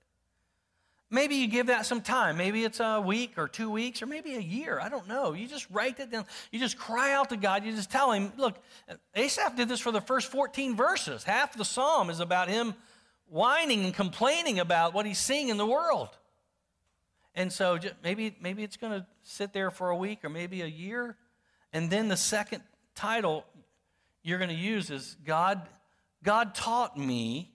Maybe 1.15 1.35
you 1.35 1.47
give 1.47 1.67
that 1.67 1.85
some 1.85 2.01
time. 2.01 2.35
Maybe 2.35 2.65
it's 2.65 2.81
a 2.81 2.99
week 2.99 3.35
or 3.37 3.47
two 3.47 3.69
weeks 3.69 4.01
or 4.01 4.05
maybe 4.05 4.35
a 4.35 4.41
year. 4.41 4.81
I 4.81 4.89
don't 4.89 5.07
know. 5.07 5.31
You 5.31 5.47
just 5.47 5.65
write 5.71 5.95
that 5.97 6.11
down. 6.11 6.25
You 6.51 6.59
just 6.59 6.77
cry 6.77 7.13
out 7.13 7.29
to 7.29 7.37
God. 7.37 7.63
You 7.63 7.71
just 7.71 7.89
tell 7.89 8.11
him, 8.11 8.33
look, 8.35 8.61
Asaph 9.15 9.55
did 9.55 9.69
this 9.69 9.79
for 9.79 9.93
the 9.93 10.01
first 10.01 10.29
14 10.29 10.75
verses. 10.75 11.23
Half 11.23 11.55
the 11.55 11.63
psalm 11.63 12.09
is 12.09 12.19
about 12.19 12.49
him 12.49 12.73
whining 13.29 13.85
and 13.85 13.93
complaining 13.93 14.59
about 14.59 14.93
what 14.93 15.05
he's 15.05 15.17
seeing 15.17 15.47
in 15.47 15.55
the 15.55 15.65
world. 15.65 16.09
And 17.33 17.49
so 17.49 17.79
maybe, 18.03 18.35
maybe 18.41 18.63
it's 18.63 18.75
going 18.75 18.99
to 18.99 19.07
sit 19.23 19.53
there 19.53 19.71
for 19.71 19.91
a 19.91 19.95
week 19.95 20.25
or 20.25 20.29
maybe 20.29 20.63
a 20.63 20.67
year. 20.67 21.15
And 21.71 21.89
then 21.89 22.09
the 22.09 22.17
second 22.17 22.61
title 22.93 23.45
you're 24.21 24.37
going 24.37 24.49
to 24.49 24.53
use 24.53 24.91
is 24.91 25.15
God, 25.25 25.61
God 26.23 26.53
taught 26.53 26.97
me 26.97 27.54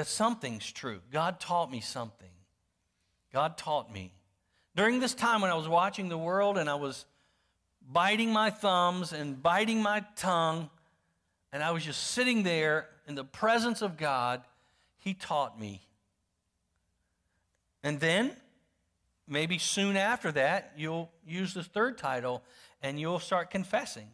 that 0.00 0.06
something's 0.06 0.72
true. 0.72 0.98
God 1.12 1.40
taught 1.40 1.70
me 1.70 1.82
something. 1.82 2.30
God 3.34 3.58
taught 3.58 3.92
me. 3.92 4.14
During 4.74 4.98
this 4.98 5.12
time 5.12 5.42
when 5.42 5.50
I 5.50 5.56
was 5.56 5.68
watching 5.68 6.08
the 6.08 6.16
world 6.16 6.56
and 6.56 6.70
I 6.70 6.76
was 6.76 7.04
biting 7.86 8.32
my 8.32 8.48
thumbs 8.48 9.12
and 9.12 9.42
biting 9.42 9.82
my 9.82 10.02
tongue, 10.16 10.70
and 11.52 11.62
I 11.62 11.72
was 11.72 11.84
just 11.84 12.12
sitting 12.12 12.44
there 12.44 12.88
in 13.06 13.14
the 13.14 13.24
presence 13.24 13.82
of 13.82 13.98
God, 13.98 14.40
He 14.96 15.12
taught 15.12 15.60
me. 15.60 15.82
And 17.82 18.00
then, 18.00 18.30
maybe 19.28 19.58
soon 19.58 19.98
after 19.98 20.32
that, 20.32 20.72
you'll 20.78 21.10
use 21.26 21.52
this 21.52 21.66
third 21.66 21.98
title 21.98 22.42
and 22.82 22.98
you'll 22.98 23.20
start 23.20 23.50
confessing. 23.50 24.08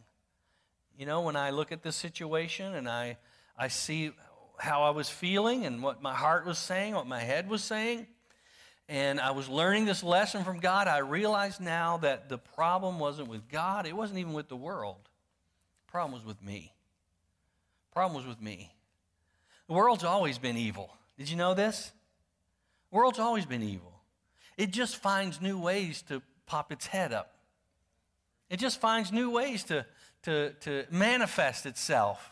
You 0.97 1.05
know, 1.05 1.21
when 1.21 1.37
I 1.37 1.51
look 1.51 1.71
at 1.71 1.81
this 1.81 1.95
situation 1.95 2.75
and 2.75 2.89
I, 2.89 3.15
I 3.57 3.69
see 3.69 4.11
how 4.57 4.83
I 4.83 4.89
was 4.89 5.09
feeling 5.09 5.65
and 5.65 5.81
what 5.81 6.01
my 6.01 6.13
heart 6.13 6.45
was 6.45 6.57
saying, 6.57 6.93
what 6.93 7.07
my 7.07 7.19
head 7.19 7.49
was 7.49 7.63
saying. 7.63 8.07
And 8.89 9.19
I 9.19 9.31
was 9.31 9.49
learning 9.49 9.85
this 9.85 10.03
lesson 10.03 10.43
from 10.43 10.59
God. 10.59 10.87
I 10.87 10.99
realized 10.99 11.59
now 11.59 11.97
that 11.97 12.29
the 12.29 12.37
problem 12.37 12.99
wasn't 12.99 13.27
with 13.27 13.49
God, 13.49 13.85
it 13.85 13.95
wasn't 13.95 14.19
even 14.19 14.33
with 14.33 14.47
the 14.47 14.55
world. 14.55 15.09
The 15.85 15.91
problem 15.91 16.13
was 16.13 16.25
with 16.25 16.41
me. 16.41 16.73
The 17.89 17.93
problem 17.93 18.17
was 18.17 18.27
with 18.27 18.41
me. 18.41 18.71
The 19.67 19.73
world's 19.73 20.05
always 20.05 20.37
been 20.37 20.55
evil. 20.55 20.93
Did 21.17 21.29
you 21.29 21.35
know 21.35 21.53
this? 21.53 21.91
The 22.91 22.97
world's 22.97 23.19
always 23.19 23.45
been 23.45 23.63
evil. 23.63 23.93
It 24.57 24.71
just 24.71 24.97
finds 24.97 25.41
new 25.41 25.59
ways 25.59 26.01
to 26.03 26.21
pop 26.45 26.71
its 26.71 26.87
head 26.87 27.11
up. 27.11 27.35
It 28.49 28.59
just 28.59 28.79
finds 28.79 29.11
new 29.11 29.29
ways 29.29 29.63
to, 29.65 29.85
to, 30.23 30.53
to 30.61 30.85
manifest 30.89 31.65
itself. 31.65 32.31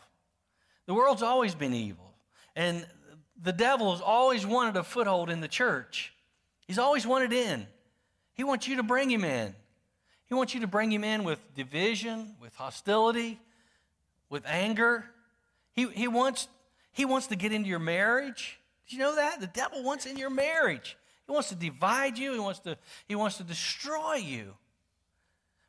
The 0.86 0.94
world's 0.94 1.22
always 1.22 1.54
been 1.54 1.74
evil. 1.74 2.05
And 2.56 2.86
the 3.42 3.52
devil 3.52 3.92
has 3.92 4.02
always 4.02 4.46
wanted 4.46 4.78
a 4.78 4.84
foothold 4.84 5.30
in 5.30 5.42
the 5.42 5.48
church. 5.48 6.14
He's 6.68 6.80
always 6.80 7.06
wanted 7.06 7.34
in. 7.34 7.68
He 8.34 8.44
wants 8.44 8.68
you 8.68 8.78
to 8.78 8.84
bring 8.84 9.10
him 9.10 9.24
in. 9.24 9.54
He 10.26 10.34
wants 10.34 10.54
you 10.54 10.62
to 10.62 10.68
bring 10.68 10.92
him 10.92 11.04
in 11.04 11.24
with 11.24 11.40
division, 11.56 12.36
with 12.42 12.56
hostility, 12.56 13.40
with 14.30 14.44
anger. 14.48 15.06
He, 15.74 15.88
he, 15.88 16.08
wants, 16.08 16.48
he 16.92 17.06
wants 17.06 17.28
to 17.28 17.36
get 17.36 17.52
into 17.52 17.70
your 17.70 17.80
marriage. 17.80 18.60
Did 18.88 18.94
you 18.94 19.00
know 19.00 19.16
that? 19.16 19.40
The 19.40 19.48
devil 19.48 19.84
wants 19.84 20.06
in 20.06 20.18
your 20.18 20.30
marriage. 20.30 20.98
He 21.28 21.32
wants 21.32 21.50
to 21.50 21.56
divide 21.56 22.18
you. 22.18 22.34
He 22.34 22.40
wants 22.40 22.60
to, 22.60 22.78
he 23.08 23.16
wants 23.16 23.38
to 23.38 23.44
destroy 23.44 24.16
you. 24.16 24.54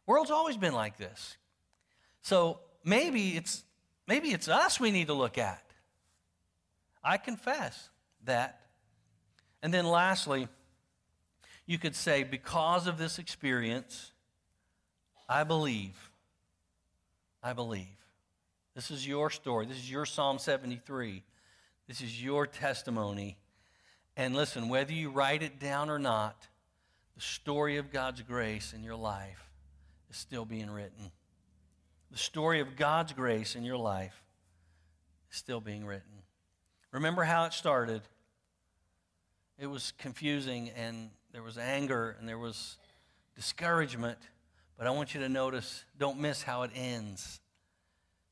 World's 0.07 0.31
always 0.31 0.57
been 0.57 0.75
like 0.75 0.97
this. 0.97 1.37
So 2.23 2.61
maybe 2.85 3.37
it's, 3.37 3.65
maybe 4.07 4.29
it's 4.29 4.49
us 4.49 4.81
we 4.81 4.91
need 4.91 5.09
to 5.09 5.15
look 5.15 5.37
at. 5.37 5.63
I 7.07 7.19
confess 7.19 7.89
that. 8.25 8.61
And 9.63 9.73
then 9.73 9.87
lastly, 9.87 10.49
you 11.65 11.79
could 11.79 11.95
say, 11.95 12.25
because 12.25 12.89
of 12.89 12.99
this 12.99 13.21
experience, 13.21 14.11
I 15.29 15.45
believe. 15.45 15.95
I 17.45 17.53
believe. 17.53 17.87
This 18.75 18.91
is 18.91 19.07
your 19.07 19.31
story. 19.31 19.67
This 19.67 19.77
is 19.77 19.91
your 19.91 20.05
Psalm 20.05 20.41
73. 20.41 21.23
This 21.87 22.01
is 22.01 22.23
your 22.23 22.45
testimony. 22.45 23.39
And 24.17 24.35
listen, 24.35 24.69
whether 24.69 24.93
you 24.93 25.11
write 25.11 25.45
it 25.45 25.61
down 25.61 25.91
or 25.91 26.01
not, 26.01 26.49
the 27.15 27.21
story 27.21 27.77
of 27.77 27.93
God's 27.93 28.23
grace 28.23 28.73
in 28.73 28.83
your 28.83 28.97
life 28.97 29.49
is 30.11 30.17
still 30.17 30.45
being 30.45 30.71
written. 30.71 31.13
The 32.11 32.19
story 32.19 32.61
of 32.61 32.75
God's 32.75 33.13
grace 33.13 33.55
in 33.55 33.63
your 33.63 33.77
life 33.77 34.25
is 35.31 35.37
still 35.39 35.61
being 35.61 35.87
written. 35.87 36.26
Remember 36.97 37.25
how 37.25 37.45
it 37.45 37.53
started. 37.53 38.01
It 39.59 39.67
was 39.67 39.93
confusing 39.99 40.71
and 40.71 41.11
there 41.31 41.43
was 41.43 41.59
anger 41.59 42.17
and 42.19 42.27
there 42.27 42.39
was 42.39 42.79
discouragement. 43.35 44.17
But 44.79 44.87
I 44.87 44.91
want 44.93 45.15
you 45.15 45.21
to 45.21 45.29
notice, 45.29 45.85
don't 45.99 46.19
miss 46.19 46.43
how 46.43 46.63
it 46.63 46.71
ends. 46.75 47.39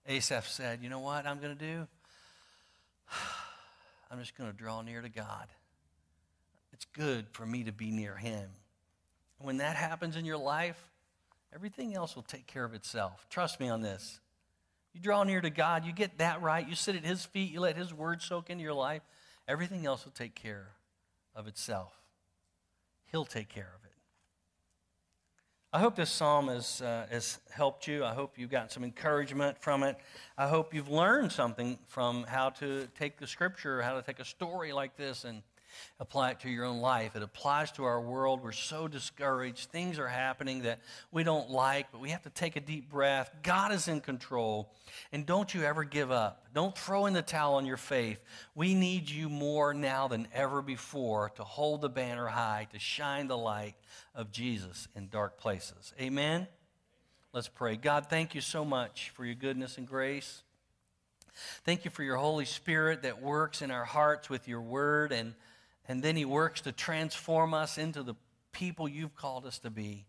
Asaph 0.07 0.49
said, 0.49 0.83
You 0.83 0.89
know 0.89 1.01
what 1.01 1.27
I'm 1.27 1.41
going 1.41 1.55
to 1.55 1.63
do? 1.63 1.87
I'm 4.11 4.19
just 4.19 4.35
going 4.35 4.51
to 4.51 4.57
draw 4.57 4.81
near 4.81 5.03
to 5.03 5.11
God. 5.11 5.49
It's 6.73 6.87
good 6.87 7.27
for 7.33 7.45
me 7.45 7.65
to 7.65 7.73
be 7.73 7.91
near 7.91 8.17
Him. 8.17 8.49
When 9.37 9.59
that 9.59 9.77
happens 9.77 10.17
in 10.17 10.25
your 10.25 10.39
life, 10.39 10.83
everything 11.55 11.95
else 11.95 12.17
will 12.17 12.23
take 12.23 12.47
care 12.47 12.65
of 12.65 12.73
itself. 12.73 13.27
Trust 13.29 13.61
me 13.61 13.69
on 13.69 13.83
this. 13.83 14.21
You 14.95 15.01
draw 15.01 15.25
near 15.25 15.41
to 15.41 15.51
God, 15.51 15.85
you 15.85 15.93
get 15.93 16.19
that 16.19 16.41
right, 16.41 16.67
you 16.67 16.77
sit 16.77 16.95
at 16.95 17.05
His 17.05 17.25
feet, 17.25 17.53
you 17.53 17.61
let 17.61 17.77
His 17.77 17.93
word 17.93 18.23
soak 18.23 18.49
into 18.49 18.63
your 18.63 18.75
life, 18.75 19.03
everything 19.49 19.85
else 19.85 20.05
will 20.05 20.13
take 20.13 20.35
care 20.37 20.69
of 21.35 21.49
itself. 21.49 21.93
He'll 23.11 23.25
take 23.25 23.49
care 23.49 23.73
of 23.77 23.85
it. 23.85 23.91
I 25.73 25.81
hope 25.81 25.97
this 25.97 26.11
psalm 26.11 26.47
has, 26.47 26.81
uh, 26.81 27.07
has 27.11 27.41
helped 27.51 27.89
you. 27.89 28.05
I 28.05 28.15
hope 28.15 28.39
you 28.39 28.47
got 28.47 28.71
some 28.71 28.85
encouragement 28.85 29.59
from 29.61 29.83
it. 29.83 29.97
I 30.39 30.47
hope 30.47 30.73
you've 30.73 30.89
learned 30.89 31.33
something 31.33 31.81
from 31.89 32.23
how 32.29 32.51
to 32.51 32.87
take 32.97 33.19
the 33.19 33.27
scripture, 33.27 33.83
how 33.83 33.95
to 33.95 34.03
take 34.03 34.21
a 34.21 34.25
story 34.25 34.73
like 34.73 34.97
this 34.97 35.25
and 35.25 35.43
apply 36.01 36.33
it 36.33 36.41
to 36.41 36.51
your 36.51 36.65
own 36.65 36.81
life. 36.81 37.17
It 37.17 37.23
applies 37.23 37.73
to 37.73 37.85
our 37.85 38.01
world. 38.01 38.43
We're 38.43 38.53
so 38.53 38.89
discouraged. 38.89 39.71
Things 39.71 39.99
are 39.99 40.09
happening 40.09 40.63
that 40.63 40.81
we 41.11 41.25
don't 41.25 41.51
like, 41.51 41.93
but 41.93 42.01
we 42.01 42.11
have 42.11 42.23
to 42.23 42.31
take 42.31 42.57
a 42.57 42.61
deep 42.61 42.91
breath. 42.91 43.31
God 43.43 43.73
is 43.73 43.89
in 43.89 44.01
control. 44.01 44.73
And 45.13 45.27
don't 45.27 45.53
you 45.55 45.63
ever 45.63 45.85
give 45.85 46.11
up. 46.11 46.47
Don't 46.55 46.77
throw 46.77 47.07
in 47.07 47.13
the 47.13 47.23
towel 47.23 47.55
on 47.55 47.67
your 47.67 47.77
faith. 47.77 48.19
We 48.55 48.75
need 48.75 49.11
you 49.11 49.29
more 49.29 49.75
now 49.75 50.09
than 50.09 50.29
ever 50.33 50.63
before 50.63 51.31
to 51.37 51.45
hold 51.45 51.81
the 51.81 51.89
banner 51.89 52.27
high, 52.27 52.69
to 52.73 52.79
shine 52.79 53.29
the 53.29 53.39
light 53.39 53.75
of 54.15 54.31
Jesus 54.31 54.89
in 54.95 55.09
dark 55.09 55.39
places. 55.39 55.93
Amen? 56.01 56.47
Let's 57.33 57.49
pray. 57.49 57.77
God, 57.77 58.07
thank 58.09 58.35
you 58.35 58.41
so 58.41 58.65
much 58.65 59.11
for 59.11 59.25
your 59.25 59.35
goodness 59.35 59.77
and 59.77 59.89
grace. 59.89 60.43
Thank 61.65 61.85
you 61.85 61.91
for 61.91 62.05
your 62.05 62.17
Holy 62.17 62.45
Spirit 62.45 63.03
that 63.03 63.21
works 63.21 63.61
in 63.61 63.73
our 63.73 63.85
hearts 63.85 64.31
with 64.31 64.47
your 64.47 64.61
word 64.61 65.11
and 65.11 65.35
and 65.89 66.03
then 66.03 66.17
He 66.17 66.25
works 66.25 66.63
to 66.63 66.73
transform 66.73 67.55
us 67.55 67.79
into 67.79 68.03
the 68.03 68.15
people 68.53 68.89
you've 68.89 69.15
called 69.15 69.47
us 69.47 69.59
to 69.61 69.71
be. 69.71 70.07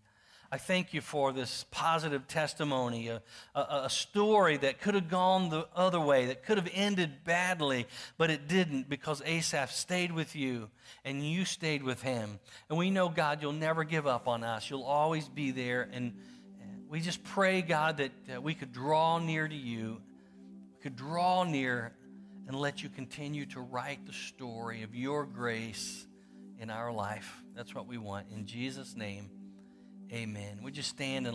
I 0.52 0.58
thank 0.58 0.94
you 0.94 1.02
for 1.02 1.34
this 1.34 1.66
positive 1.72 2.28
testimony, 2.28 3.10
a, 3.10 3.22
a, 3.56 3.82
a, 3.86 3.90
story 3.90 4.58
that 4.58 4.80
could 4.80 4.94
have 4.94 5.10
gone 5.10 5.50
the 5.50 5.68
other 5.76 6.00
way, 6.00 6.28
that 6.28 6.44
could 6.44 6.58
have 6.58 6.70
ended 6.74 7.26
badly, 7.26 7.88
but 8.18 8.30
it 8.30 8.48
didn't 8.48 8.88
because 8.88 9.22
Asaph 9.26 9.72
stayed 9.72 10.12
with 10.12 10.36
you 10.36 10.70
and 11.04 11.26
you 11.28 11.46
stayed 11.46 11.82
with 11.84 12.02
him. 12.04 12.40
And 12.70 12.78
we 12.78 12.92
know, 12.92 13.10
God, 13.10 13.42
you'll 13.42 13.54
never 13.54 13.84
give 13.84 14.06
up 14.06 14.28
on 14.28 14.44
us. 14.44 14.70
You'll 14.70 14.84
always 14.84 15.28
be 15.28 15.52
there. 15.52 15.90
And 15.92 16.14
we 16.90 17.02
just 17.02 17.24
pray, 17.24 17.62
God, 17.62 17.98
that, 17.98 18.12
that 18.28 18.44
we 18.44 18.54
could 18.54 18.72
draw 18.72 19.18
near 19.18 19.48
to 19.48 19.56
you, 19.56 20.00
we 20.78 20.84
could 20.84 20.96
draw 20.96 21.44
near 21.44 21.92
and 22.48 22.56
let 22.56 22.84
you 22.84 22.90
continue 22.90 23.46
to 23.48 23.60
write 23.60 24.06
the 24.06 24.14
story 24.14 24.84
of 24.84 24.94
your 24.94 25.26
grace 25.26 26.06
in 26.60 26.70
our 26.70 26.92
life. 26.92 27.44
That's 27.56 27.74
what 27.74 27.88
we 27.88 27.98
want. 27.98 28.28
In 28.34 28.46
Jesus' 28.46 28.96
name, 28.96 29.30
amen. 30.12 30.60
Would 30.64 30.78
you 30.78 30.84
stand 30.84 31.18
and 31.18 31.24